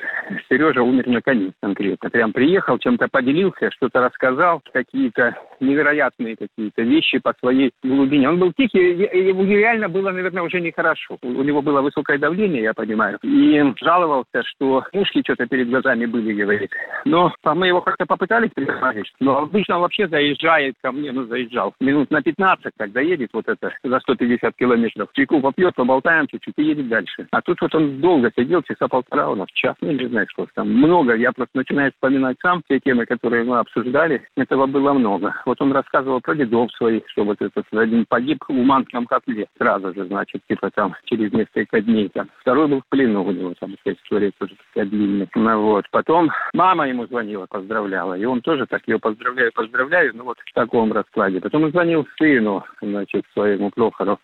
Сережа 0.50 0.82
умер 0.82 1.08
на 1.08 1.22
коне 1.22 1.52
конкретно. 1.62 2.10
Прям 2.10 2.34
приехал, 2.34 2.78
чем-то 2.78 3.08
поделился, 3.08 3.72
что-то 3.72 4.02
рассказал, 4.02 4.62
какие-то 4.74 5.36
невероятные 5.60 6.09
какие-то 6.18 6.82
вещи 6.82 7.20
по 7.20 7.34
своей 7.40 7.72
глубине. 7.84 8.30
Он 8.30 8.40
был 8.40 8.54
тихий, 8.54 8.80
ему 8.80 9.44
реально 9.46 9.90
было, 9.90 10.12
наверное, 10.12 10.44
уже 10.44 10.62
нехорошо. 10.62 11.18
У 11.22 11.44
него 11.44 11.62
было 11.62 11.82
высокое 11.82 12.18
давление, 12.18 12.64
я 12.64 12.74
понимаю. 12.74 13.20
И 13.24 13.62
жаловался, 13.82 14.44
что 14.44 14.84
мушки 14.94 15.22
что-то 15.24 15.48
перед 15.48 15.70
глазами 15.70 16.06
были, 16.06 16.34
говорит. 16.34 16.72
Но 17.06 17.32
мы 17.44 17.68
его 17.68 17.82
как-то 17.82 18.06
попытались 18.06 18.52
предложить. 18.52 19.12
Но 19.20 19.38
обычно 19.38 19.76
он 19.76 19.82
вообще 19.82 20.08
заезжает 20.08 20.76
ко 20.82 20.92
мне, 20.92 21.12
ну, 21.12 21.26
заезжал 21.26 21.74
минут 21.80 22.12
на 22.12 22.22
15, 22.22 22.74
когда 22.78 23.02
едет 23.02 23.30
вот 23.34 23.48
это 23.48 23.74
за 23.84 24.00
150 24.00 24.56
километров. 24.56 25.10
Чайку 25.14 25.42
попьет, 25.42 25.76
поболтаем 25.76 26.28
чуть-чуть 26.28 26.56
и 26.58 26.64
едет 26.64 26.88
дальше. 26.88 27.28
А 27.32 27.42
тут 27.42 27.60
вот 27.62 27.74
он 27.76 28.00
долго 28.00 28.32
сидел, 28.36 28.62
часа 28.64 28.88
полтора 28.88 29.30
у 29.30 29.36
нас, 29.36 29.48
час, 29.54 29.76
ну, 29.82 29.92
не 29.92 30.08
знаю, 30.08 30.28
что 30.30 30.48
там. 30.56 30.70
Много. 30.70 31.16
Я 31.16 31.32
просто 31.32 31.58
начинаю 31.58 31.92
вспоминать 31.92 32.38
сам 32.42 32.62
те 32.68 32.80
темы, 32.80 33.06
которые 33.06 33.44
мы 33.44 33.60
обсуждали. 33.60 34.24
Этого 34.36 34.66
было 34.66 34.94
много. 34.94 35.36
Вот 35.46 35.62
он 35.62 35.72
рассказывал 35.72 35.99
про 36.22 36.36
дедов 36.36 36.72
своих, 36.74 37.04
что 37.10 37.24
вот 37.24 37.42
этот 37.42 37.66
один 37.72 38.06
погиб 38.06 38.44
в 38.48 38.52
Уманском 38.52 39.06
котле 39.06 39.48
сразу 39.58 39.94
же, 39.94 40.06
значит, 40.06 40.42
типа 40.48 40.70
там 40.72 40.96
через 41.06 41.32
несколько 41.32 41.82
дней. 41.82 42.10
Там. 42.10 42.30
Второй 42.42 42.68
был 42.68 42.82
в 42.82 42.90
плену 42.90 43.24
у 43.24 43.32
него, 43.32 43.54
там 43.60 43.76
эта 43.84 43.98
история 43.98 44.32
тоже 44.38 44.56
такая 44.68 44.90
длинная. 44.90 45.28
Ну 45.36 45.62
вот. 45.62 45.86
Потом 45.92 46.30
мама 46.54 46.88
ему 46.88 47.06
звонила, 47.08 47.46
поздравляла, 47.48 48.18
и 48.18 48.26
он 48.26 48.42
тоже 48.42 48.66
так 48.66 48.88
ее 48.88 49.00
поздравляю, 49.00 49.52
поздравляю, 49.54 50.12
ну 50.16 50.24
вот 50.26 50.38
в 50.40 50.54
таком 50.54 50.92
раскладе. 50.92 51.42
Потом 51.42 51.64
он 51.64 51.72
звонил 51.72 52.08
сыну, 52.18 52.64
значит, 52.82 53.26
своему 53.34 53.72
Прохору, 53.72 54.20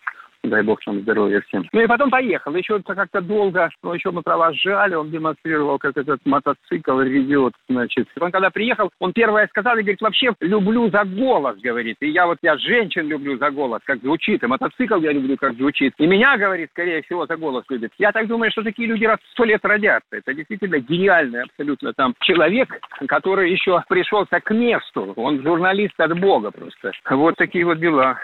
дай 0.50 0.62
бог 0.62 0.84
нам 0.86 1.00
здоровья 1.00 1.40
всем. 1.42 1.64
Ну 1.72 1.80
и 1.80 1.86
потом 1.86 2.10
поехал. 2.10 2.54
Еще 2.54 2.80
как-то 2.82 3.20
долго, 3.20 3.70
но 3.82 3.94
еще 3.94 4.10
мы 4.10 4.22
провожали, 4.22 4.94
он 4.94 5.10
демонстрировал, 5.10 5.78
как 5.78 5.96
этот 5.96 6.20
мотоцикл 6.24 7.00
ревет, 7.00 7.54
значит. 7.68 8.08
Он 8.20 8.30
когда 8.30 8.50
приехал, 8.50 8.90
он 9.00 9.12
первое 9.12 9.46
сказал 9.48 9.76
и 9.76 9.82
говорит, 9.82 10.00
вообще 10.00 10.32
люблю 10.40 10.90
за 10.90 11.04
голос, 11.04 11.56
говорит. 11.58 11.96
И 12.00 12.08
я 12.08 12.26
вот, 12.26 12.38
я 12.42 12.56
женщин 12.56 13.08
люблю 13.08 13.38
за 13.38 13.50
голос, 13.50 13.80
как 13.84 14.00
звучит. 14.00 14.42
И 14.42 14.46
мотоцикл 14.46 14.96
я 15.00 15.12
люблю, 15.12 15.36
как 15.36 15.54
звучит. 15.54 15.94
И 15.98 16.06
меня, 16.06 16.36
говорит, 16.36 16.70
скорее 16.70 17.02
всего, 17.02 17.26
за 17.26 17.36
голос 17.36 17.64
любит. 17.68 17.92
Я 17.98 18.12
так 18.12 18.26
думаю, 18.26 18.50
что 18.50 18.62
такие 18.62 18.88
люди 18.88 19.04
раз 19.04 19.18
сто 19.32 19.44
лет 19.44 19.64
родятся. 19.64 20.16
Это 20.16 20.34
действительно 20.34 20.78
гениальный 20.78 21.42
абсолютно 21.42 21.92
там 21.92 22.14
человек, 22.20 22.80
который 23.06 23.50
еще 23.50 23.82
пришелся 23.88 24.40
к 24.40 24.50
месту. 24.52 25.12
Он 25.16 25.42
журналист 25.42 25.98
от 25.98 26.18
Бога 26.18 26.50
просто. 26.50 26.92
Вот 27.10 27.36
такие 27.36 27.64
вот 27.64 27.78
дела. 27.78 28.18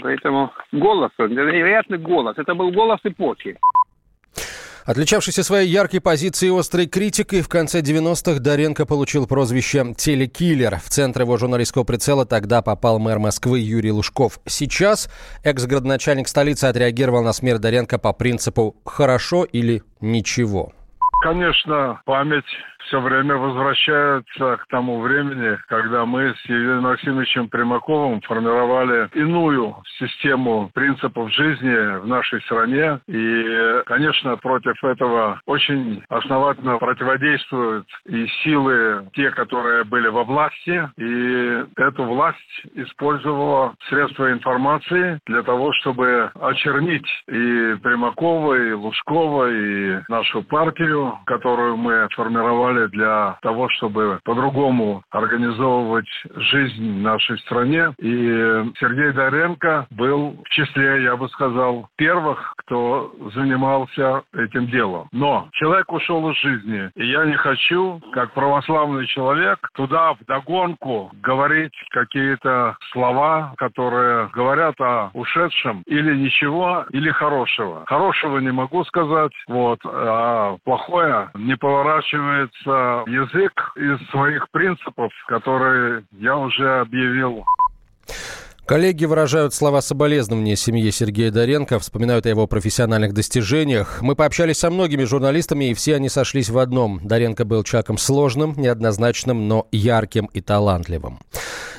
Поэтому 0.00 0.52
голос, 0.72 1.10
невероятный 1.62 1.98
голос. 1.98 2.36
Это 2.38 2.54
был 2.54 2.70
голос 2.72 3.00
эпохи. 3.04 3.58
Отличавшийся 4.84 5.44
своей 5.44 5.68
яркой 5.68 6.00
позицией 6.00 6.52
и 6.52 6.58
острой 6.58 6.86
критикой, 6.86 7.42
в 7.42 7.48
конце 7.48 7.82
90-х 7.82 8.40
Доренко 8.40 8.84
получил 8.84 9.28
прозвище 9.28 9.94
«телекиллер». 9.96 10.78
В 10.78 10.88
центр 10.88 11.20
его 11.20 11.36
журналистского 11.36 11.84
прицела 11.84 12.26
тогда 12.26 12.62
попал 12.62 12.98
мэр 12.98 13.20
Москвы 13.20 13.60
Юрий 13.60 13.92
Лужков. 13.92 14.40
Сейчас 14.44 15.08
экс-градоначальник 15.44 16.26
столицы 16.26 16.64
отреагировал 16.64 17.22
на 17.22 17.32
смерть 17.32 17.60
Доренко 17.60 17.98
по 18.00 18.12
принципу 18.12 18.74
«хорошо 18.84 19.44
или 19.44 19.84
ничего». 20.00 20.72
Конечно, 21.22 22.02
память 22.04 22.44
все 22.86 23.00
время 23.00 23.36
возвращаются 23.36 24.56
к 24.56 24.66
тому 24.68 25.00
времени, 25.00 25.58
когда 25.68 26.04
мы 26.04 26.34
с 26.34 26.44
Евгением 26.48 26.82
Максимовичем 26.82 27.48
Примаковым 27.48 28.20
формировали 28.22 29.08
иную 29.14 29.76
систему 29.98 30.70
принципов 30.74 31.32
жизни 31.32 31.98
в 32.00 32.06
нашей 32.06 32.40
стране. 32.42 33.00
И, 33.06 33.82
конечно, 33.86 34.36
против 34.36 34.82
этого 34.84 35.40
очень 35.46 36.02
основательно 36.08 36.78
противодействуют 36.78 37.86
и 38.06 38.26
силы, 38.42 39.08
те, 39.14 39.30
которые 39.30 39.84
были 39.84 40.08
во 40.08 40.24
власти. 40.24 40.88
И 40.98 41.64
эту 41.76 42.04
власть 42.04 42.38
использовала 42.74 43.74
средства 43.88 44.32
информации 44.32 45.20
для 45.26 45.42
того, 45.42 45.72
чтобы 45.80 46.30
очернить 46.40 47.06
и 47.28 47.76
Примакова, 47.82 48.54
и 48.54 48.72
Лужкова, 48.72 49.50
и 49.50 50.00
нашу 50.08 50.42
партию, 50.42 51.18
которую 51.26 51.76
мы 51.76 52.08
формировали 52.14 52.71
для 52.88 53.38
того, 53.42 53.68
чтобы 53.70 54.20
по-другому 54.24 55.02
организовывать 55.10 56.08
жизнь 56.34 56.98
в 56.98 57.02
нашей 57.02 57.38
стране. 57.40 57.92
И 57.98 58.72
Сергей 58.78 59.12
Доренко 59.12 59.86
был 59.90 60.36
в 60.44 60.48
числе, 60.50 61.04
я 61.04 61.16
бы 61.16 61.28
сказал, 61.30 61.88
первых, 61.96 62.54
кто 62.58 63.12
занимался 63.34 64.22
этим 64.34 64.66
делом. 64.66 65.08
Но 65.12 65.48
человек 65.52 65.92
ушел 65.92 66.28
из 66.30 66.36
жизни, 66.38 66.90
и 66.94 67.06
я 67.06 67.24
не 67.24 67.36
хочу, 67.36 68.00
как 68.12 68.32
православный 68.32 69.06
человек, 69.06 69.58
туда 69.74 70.14
в 70.14 70.24
догонку 70.26 71.10
говорить 71.22 71.74
какие-то 71.90 72.76
слова, 72.92 73.54
которые 73.56 74.28
говорят 74.32 74.80
о 74.80 75.10
ушедшем 75.14 75.82
или 75.86 76.14
ничего, 76.16 76.84
или 76.90 77.10
хорошего. 77.10 77.84
Хорошего 77.86 78.38
не 78.38 78.50
могу 78.50 78.84
сказать, 78.84 79.32
вот, 79.48 79.78
а 79.84 80.56
плохое 80.64 81.30
не 81.34 81.56
поворачивается 82.64 83.10
язык 83.10 83.52
из 83.76 84.10
своих 84.10 84.50
принципов, 84.50 85.12
которые 85.28 86.04
я 86.12 86.36
уже 86.36 86.80
объявил. 86.80 87.44
Коллеги 88.64 89.04
выражают 89.04 89.52
слова 89.54 89.80
соболезнования 89.82 90.54
семье 90.54 90.92
Сергея 90.92 91.32
Доренко, 91.32 91.80
вспоминают 91.80 92.26
о 92.26 92.28
его 92.28 92.46
профессиональных 92.46 93.12
достижениях. 93.12 94.00
Мы 94.02 94.14
пообщались 94.14 94.58
со 94.58 94.70
многими 94.70 95.02
журналистами, 95.02 95.70
и 95.70 95.74
все 95.74 95.96
они 95.96 96.08
сошлись 96.08 96.48
в 96.48 96.56
одном. 96.58 97.00
Доренко 97.02 97.44
был 97.44 97.64
человеком 97.64 97.98
сложным, 97.98 98.54
неоднозначным, 98.56 99.48
но 99.48 99.66
ярким 99.72 100.26
и 100.26 100.40
талантливым. 100.40 101.18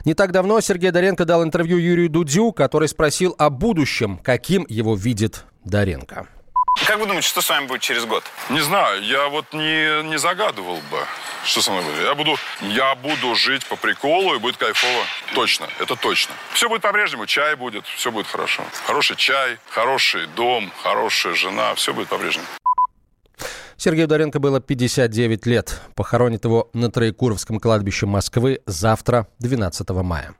Не 0.04 0.14
так 0.14 0.34
давно 0.34 0.60
Сергей 0.60 0.92
Доренко 0.92 1.24
дал 1.26 1.44
интервью 1.44 1.78
Юрию 1.78 2.10
Дудю, 2.10 2.52
который 2.52 2.90
спросил 2.90 3.34
о 3.38 3.50
будущем, 3.50 4.20
каким 4.22 4.66
его 4.68 4.94
видит 4.96 5.46
Доренко. 5.64 6.28
Как 6.88 7.00
вы 7.00 7.06
думаете, 7.06 7.28
что 7.28 7.42
с 7.42 7.50
вами 7.50 7.68
будет 7.68 7.82
через 7.82 8.06
год? 8.06 8.24
Не 8.50 8.60
знаю, 8.60 9.04
я 9.04 9.30
вот 9.30 9.46
не, 9.54 10.04
не 10.10 10.18
загадывал 10.18 10.78
бы, 10.92 11.06
что 11.46 11.62
со 11.62 11.72
мной 11.72 11.84
будет. 11.84 12.04
Я 12.04 12.16
буду, 12.16 12.36
я 12.62 12.96
буду 12.96 13.36
жить 13.36 13.66
по 13.66 13.76
приколу 13.76 14.36
и 14.36 14.40
будет 14.40 14.58
кайфово. 14.58 15.04
Точно, 15.34 15.68
это 15.80 15.96
точно. 15.96 16.34
Все 16.54 16.68
будет 16.68 16.82
по-прежнему, 16.82 17.26
чай 17.26 17.56
будет, 17.56 17.86
все 17.86 18.12
будет 18.12 18.28
хорошо. 18.28 18.64
Хороший 18.86 19.16
чай, 19.16 19.58
хороший 19.70 20.28
дом, 20.36 20.72
хорошая 20.82 21.36
жена, 21.36 21.74
все 21.76 21.94
будет 21.94 22.10
по-прежнему. 22.10 22.48
Сергею 23.78 24.08
Доренко 24.08 24.40
было 24.40 24.60
59 24.60 25.46
лет. 25.46 25.82
Похоронит 25.96 26.44
его 26.44 26.70
на 26.74 26.92
Троекуровском 26.92 27.60
кладбище 27.60 28.08
Москвы 28.08 28.62
завтра, 28.66 29.28
12 29.40 29.90
мая. 29.90 30.36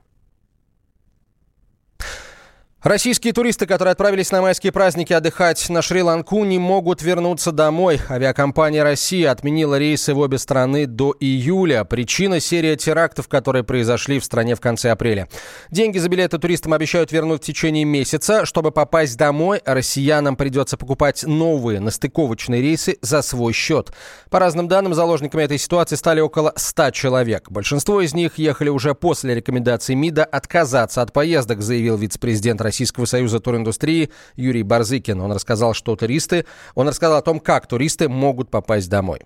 Российские 2.84 3.32
туристы, 3.32 3.66
которые 3.66 3.94
отправились 3.94 4.30
на 4.32 4.42
майские 4.42 4.74
праздники 4.74 5.14
отдыхать 5.14 5.70
на 5.70 5.82
Шри-Ланку, 5.82 6.44
не 6.44 6.60
могут 6.60 7.02
вернуться 7.02 7.54
домой. 7.54 8.02
Авиакомпания 8.10 8.84
«Россия» 8.84 9.32
отменила 9.32 9.80
рейсы 9.80 10.14
в 10.14 10.20
обе 10.20 10.38
страны 10.38 10.86
до 10.86 11.16
июля. 11.18 11.86
Причина– 11.86 12.40
серия 12.42 12.76
терактов, 12.76 13.30
которые 13.30 13.64
произошли 13.64 14.20
в 14.20 14.26
стране 14.26 14.56
в 14.56 14.60
конце 14.60 14.92
апреля. 14.92 15.30
Деньги 15.72 15.98
за 15.98 16.10
билеты 16.10 16.38
туристам 16.40 16.74
обещают 16.74 17.14
вернуть 17.14 17.42
в 17.42 17.46
течение 17.46 17.86
месяца. 17.86 18.46
Чтобы 18.46 18.72
попасть 18.72 19.18
домой, 19.18 19.62
россиянам 19.64 20.36
придется 20.36 20.76
покупать 20.76 21.24
новые 21.24 21.80
настыковочные 21.80 22.62
рейсы 22.62 22.98
за 23.00 23.22
свой 23.22 23.54
счет. 23.54 23.94
По 24.30 24.40
разным 24.40 24.68
данным, 24.68 24.94
заложниками 24.94 25.44
этой 25.44 25.58
ситуации 25.58 25.96
стали 25.96 26.20
около 26.20 26.52
100 26.58 26.92
человек. 26.92 27.50
Большинство 27.50 28.02
из 28.02 28.14
них 28.14 28.38
ехали 28.38 28.68
уже 28.68 28.94
после 28.94 29.36
рекомендаций 29.36 29.96
МИДа 29.96 30.26
отказаться 30.26 31.02
от 31.02 31.14
поездок, 31.14 31.62
заявил 31.62 31.96
вице-президент 31.96 32.60
России 32.60 32.73
Российского 32.74 33.06
союза 33.06 33.40
туриндустрии 33.40 34.10
Юрий 34.36 34.64
Барзыкин. 34.64 35.22
Он 35.22 35.32
рассказал, 35.32 35.76
что 35.76 35.96
туристы, 35.96 36.46
он 36.74 36.88
рассказал 36.88 37.20
о 37.20 37.22
том, 37.22 37.40
как 37.40 37.68
туристы 37.68 38.10
могут 38.10 38.50
попасть 38.50 38.90
домой. 38.90 39.20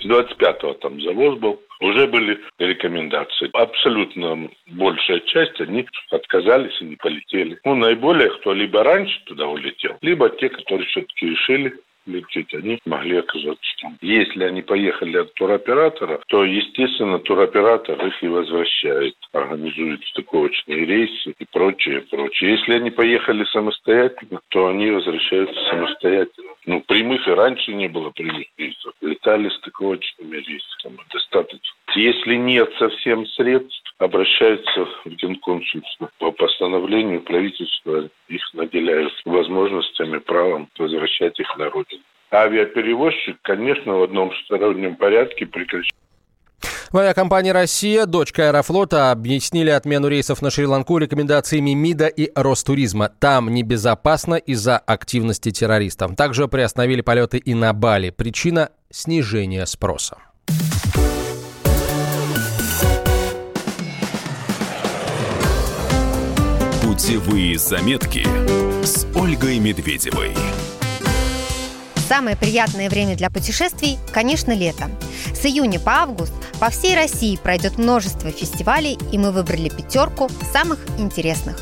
С 0.00 0.04
25-го 0.04 0.74
там 0.74 1.00
завоз 1.00 1.38
был, 1.38 1.60
уже 1.80 2.08
были 2.08 2.36
рекомендации. 2.58 3.48
Абсолютно 3.52 4.50
большая 4.66 5.20
часть, 5.20 5.60
они 5.60 5.86
отказались 6.10 6.76
и 6.80 6.86
не 6.86 6.96
полетели. 6.96 7.60
Ну, 7.64 7.76
наиболее, 7.76 8.30
кто 8.40 8.52
либо 8.52 8.82
раньше 8.82 9.16
туда 9.26 9.46
улетел, 9.46 9.96
либо 10.00 10.28
те, 10.28 10.48
которые 10.48 10.88
все-таки 10.88 11.26
решили 11.26 11.72
лететь, 12.08 12.52
они 12.54 12.78
могли 12.86 13.18
оказаться 13.18 13.70
там. 13.80 13.96
Если 14.00 14.42
они 14.44 14.62
поехали 14.62 15.18
от 15.18 15.34
туроператора, 15.34 16.20
то, 16.28 16.44
естественно, 16.44 17.18
туроператор 17.18 18.04
их 18.06 18.22
и 18.22 18.28
возвращает, 18.28 19.14
организует 19.32 20.04
стыковочные 20.06 20.84
рейсы 20.84 21.34
и 21.38 21.44
прочее, 21.52 22.00
прочее. 22.10 22.52
Если 22.52 22.72
они 22.72 22.90
поехали 22.90 23.44
самостоятельно, 23.44 24.40
то 24.48 24.68
они 24.68 24.90
возвращаются 24.90 25.60
самостоятельно. 25.70 26.52
Ну, 26.66 26.80
прямых 26.80 27.26
и 27.26 27.30
раньше 27.30 27.72
не 27.72 27.88
было 27.88 28.10
прямых 28.10 28.46
рейсов. 28.56 28.92
Летали 29.00 29.48
стыковочными 29.50 30.36
рейсами. 30.36 30.98
Достаточно. 31.12 31.76
Если 31.94 32.34
нет 32.34 32.70
совсем 32.78 33.26
средств, 33.26 33.87
обращаются 33.98 34.86
в 35.04 35.08
Генконсульство. 35.10 36.10
По 36.18 36.32
постановлению 36.32 37.22
правительства 37.22 38.08
их 38.28 38.42
наделяют 38.54 39.12
возможностями, 39.24 40.18
правом 40.18 40.68
возвращать 40.78 41.38
их 41.38 41.56
на 41.58 41.70
родину. 41.70 42.02
Авиаперевозчик, 42.30 43.38
конечно, 43.42 43.94
в 43.94 44.02
одном 44.02 44.32
стороннем 44.44 44.96
порядке 44.96 45.46
прекращает 45.46 45.94
в 46.90 46.96
авиакомпании 46.96 47.50
«Россия» 47.50 48.06
дочка 48.06 48.48
Аэрофлота 48.48 49.10
объяснили 49.10 49.68
отмену 49.68 50.08
рейсов 50.08 50.40
на 50.40 50.50
Шри-Ланку 50.50 50.96
рекомендациями 50.96 51.74
МИДа 51.74 52.06
и 52.06 52.30
Ростуризма. 52.34 53.10
Там 53.10 53.52
небезопасно 53.52 54.36
из-за 54.36 54.78
активности 54.78 55.50
террористов. 55.50 56.16
Также 56.16 56.48
приостановили 56.48 57.02
полеты 57.02 57.36
и 57.36 57.52
на 57.52 57.74
Бали. 57.74 58.08
Причина– 58.08 58.70
снижение 58.90 59.66
спроса. 59.66 60.16
Путевые 66.98 67.56
заметки 67.60 68.26
с 68.84 69.06
Ольгой 69.14 69.60
Медведевой. 69.60 70.34
Самое 72.08 72.36
приятное 72.36 72.90
время 72.90 73.16
для 73.16 73.30
путешествий, 73.30 74.00
конечно, 74.12 74.50
лето. 74.50 74.90
С 75.32 75.46
июня 75.46 75.78
по 75.78 75.92
август 75.92 76.32
по 76.58 76.70
всей 76.70 76.96
России 76.96 77.38
пройдет 77.40 77.78
множество 77.78 78.32
фестивалей, 78.32 78.98
и 79.12 79.16
мы 79.16 79.30
выбрали 79.30 79.68
пятерку 79.68 80.28
самых 80.52 80.80
интересных. 80.98 81.60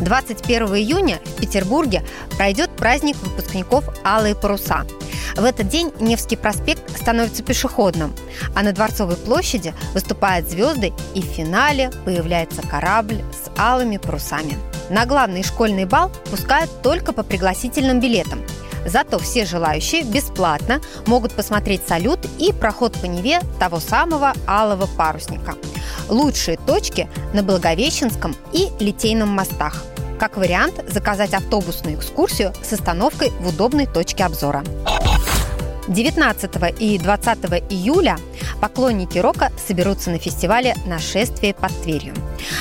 21 0.00 0.66
июня 0.66 1.18
в 1.24 1.40
Петербурге 1.40 2.04
пройдет 2.36 2.76
праздник 2.76 3.16
выпускников 3.22 3.86
«Алые 4.04 4.34
паруса». 4.34 4.84
В 5.36 5.44
этот 5.44 5.68
день 5.68 5.92
Невский 6.00 6.36
проспект 6.36 6.96
становится 6.96 7.42
пешеходным, 7.42 8.14
а 8.54 8.62
на 8.62 8.72
Дворцовой 8.72 9.16
площади 9.16 9.74
выступают 9.94 10.48
звезды, 10.48 10.92
и 11.14 11.22
в 11.22 11.26
финале 11.26 11.90
появляется 12.04 12.62
корабль 12.62 13.22
с 13.32 13.50
алыми 13.58 13.96
парусами. 13.96 14.58
На 14.90 15.06
главный 15.06 15.42
школьный 15.42 15.84
бал 15.84 16.10
пускают 16.30 16.82
только 16.82 17.12
по 17.12 17.22
пригласительным 17.22 18.00
билетам– 18.00 18.42
Зато 18.86 19.18
все 19.18 19.44
желающие 19.44 20.02
бесплатно 20.02 20.80
могут 21.06 21.32
посмотреть 21.32 21.86
салют 21.86 22.20
и 22.38 22.52
проход 22.52 22.94
по 22.94 23.06
Неве 23.06 23.40
того 23.58 23.80
самого 23.80 24.32
алого 24.46 24.86
парусника. 24.86 25.54
Лучшие 26.08 26.56
точки 26.56 27.08
на 27.32 27.42
Благовещенском 27.42 28.34
и 28.52 28.68
Литейном 28.80 29.28
мостах. 29.28 29.84
Как 30.18 30.36
вариант, 30.36 30.74
заказать 30.88 31.32
автобусную 31.32 31.96
экскурсию 31.96 32.52
с 32.62 32.72
остановкой 32.72 33.30
в 33.40 33.48
удобной 33.48 33.86
точке 33.86 34.24
обзора. 34.24 34.62
19 35.90 36.80
и 36.80 36.98
20 36.98 37.38
июля 37.70 38.16
поклонники 38.60 39.18
рока 39.18 39.52
соберутся 39.66 40.10
на 40.10 40.18
фестивале 40.18 40.74
«Нашествие 40.86 41.52
под 41.52 41.70
Тверью». 41.82 42.14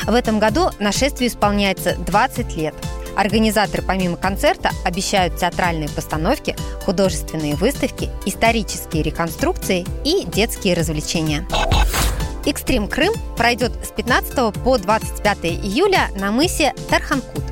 В 0.05 0.13
этом 0.13 0.39
году 0.39 0.69
нашествию 0.79 1.29
исполняется 1.29 1.95
20 1.95 2.57
лет– 2.57 2.75
Организаторы 3.19 3.83
помимо 3.83 4.15
концерта 4.15 4.71
обещают 4.85 5.35
театральные 5.35 5.89
постановки, 5.89 6.55
художественные 6.85 7.55
выставки, 7.55 8.09
исторические 8.25 9.03
реконструкции 9.03 9.85
и 10.05 10.25
детские 10.25 10.73
развлечения. 10.73 11.45
Экстрим 12.45 12.87
Крым 12.87 13.13
пройдет 13.35 13.73
с 13.85 13.89
15 13.89 14.53
по 14.63 14.77
25 14.77 15.37
июля 15.45 16.07
на 16.15 16.31
мысе 16.31 16.73
Тарханкут. 16.89 17.43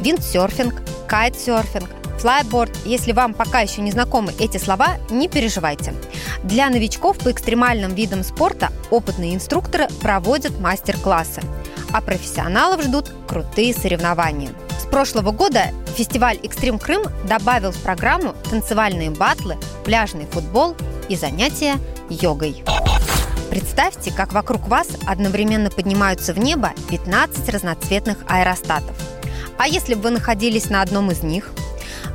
Виндсерфинг, 0.00 0.74
кайтсерфинг, 1.06 1.88
флайборд. 2.18 2.70
Если 2.84 3.12
вам 3.12 3.34
пока 3.34 3.60
еще 3.60 3.80
не 3.80 3.90
знакомы 3.90 4.32
эти 4.38 4.58
слова, 4.58 4.96
не 5.10 5.28
переживайте. 5.28 5.94
Для 6.42 6.68
новичков 6.70 7.18
по 7.18 7.30
экстремальным 7.30 7.94
видам 7.94 8.22
спорта 8.22 8.70
опытные 8.90 9.34
инструкторы 9.34 9.88
проводят 10.00 10.58
мастер-классы, 10.60 11.42
а 11.92 12.00
профессионалов 12.00 12.82
ждут 12.82 13.10
крутые 13.26 13.74
соревнования. 13.74 14.50
С 14.80 14.86
прошлого 14.86 15.30
года 15.30 15.72
фестиваль 15.96 16.38
«Экстрим 16.42 16.78
Крым» 16.78 17.02
добавил 17.28 17.72
в 17.72 17.78
программу 17.78 18.34
танцевальные 18.50 19.10
батлы, 19.10 19.56
пляжный 19.84 20.26
футбол 20.26 20.76
и 21.08 21.16
занятия 21.16 21.74
йогой. 22.08 22.62
Представьте, 23.50 24.12
как 24.12 24.32
вокруг 24.32 24.68
вас 24.68 24.88
одновременно 25.06 25.70
поднимаются 25.70 26.34
в 26.34 26.38
небо 26.38 26.72
15 26.90 27.48
разноцветных 27.48 28.18
аэростатов. 28.28 28.94
А 29.58 29.66
если 29.66 29.94
бы 29.94 30.02
вы 30.02 30.10
находились 30.10 30.68
на 30.68 30.82
одном 30.82 31.10
из 31.10 31.22
них? 31.22 31.52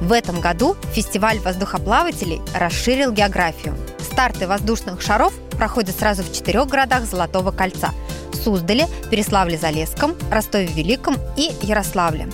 В 0.02 0.12
этом 0.12 0.42
году 0.42 0.76
фестиваль 0.94 1.40
воздухоплавателей 1.40 2.42
расширил 2.54 3.14
географию. 3.14 3.78
Старты 4.00 4.48
воздушных 4.48 5.02
шаров 5.02 5.34
проходят 5.52 5.98
сразу 5.98 6.24
в 6.24 6.34
четырех 6.34 6.68
городах 6.68 7.06
Золотого 7.06 7.52
кольца– 7.52 7.92
Суздале, 8.44 8.88
Переславле-Залесском, 9.10 10.16
Ростове-Великом 10.32 11.18
и 11.38 11.52
Ярославле. 11.62 12.28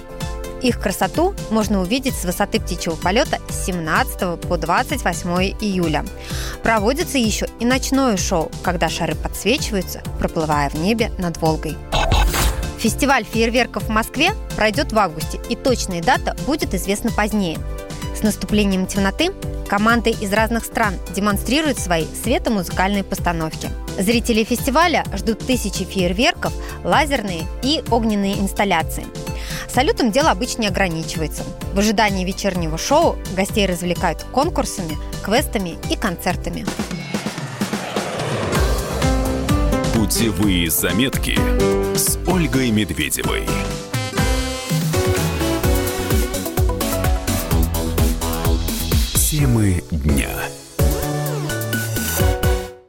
Их 0.62 0.80
красоту 0.80 1.36
можно 1.52 1.82
увидеть 1.82 2.16
с 2.16 2.26
высоты 2.26 2.60
птичьего 2.60 2.96
полета 2.96 3.38
с 3.50 3.66
17 3.66 4.40
по 4.42 4.58
28 4.58 5.30
июля. 5.62 6.04
Проводится 6.64 7.18
еще 7.18 7.48
и 7.60 7.66
ночное 7.66 8.18
шоу, 8.18 8.52
когда 8.64 8.90
шары 8.90 9.14
подсвечиваются, 9.14 10.02
проплывая 10.20 10.70
в 10.70 10.76
небе 10.76 11.12
над 11.20 11.38
Волгой. 11.38 11.78
Фестиваль 12.78 13.26
фейерверков 13.26 13.84
в 13.84 13.90
Москве 13.90 14.32
пройдет 14.56 14.92
в 14.92 15.00
августе, 15.00 15.40
и 15.50 15.56
точная 15.56 16.02
дата 16.02 16.36
будет 16.46 16.74
известна 16.74 17.12
позднее. 17.12 17.58
С 18.16 18.24
наступлением 18.24 18.88
темноты 18.88 19.32
команды 19.68 20.12
из 20.12 20.32
разных 20.32 20.66
стран 20.66 20.96
демонстрируют 21.16 21.78
свои 21.80 22.06
светомузыкальные 22.24 23.04
постановки. 23.04 23.70
Зрители 24.00 24.44
фестиваля 24.44 25.04
ждут 25.16 25.40
тысячи 25.40 25.84
фейерверков, 25.84 26.54
лазерные 26.84 27.44
и 27.64 27.84
огненные 27.90 28.40
инсталляции– 28.40 29.06
Салютом 29.68 30.12
дело 30.12 30.32
обычно 30.32 30.62
не 30.62 30.68
ограничивается. 30.68 31.44
В 31.74 31.80
ожидании 31.80 32.26
вечернего 32.26 32.78
шоу 32.78 33.16
гостей 33.36 33.66
развлекают 33.66 34.24
конкурсами, 34.24 34.98
квестами 35.24 35.78
и 35.92 35.96
концертами. 35.96 36.66
Путевые 40.08 40.70
заметки 40.70 41.38
с 41.94 42.18
Ольгой 42.26 42.72
Медведевой. 42.72 43.44
Темы 49.16 49.84
дня. 49.92 50.30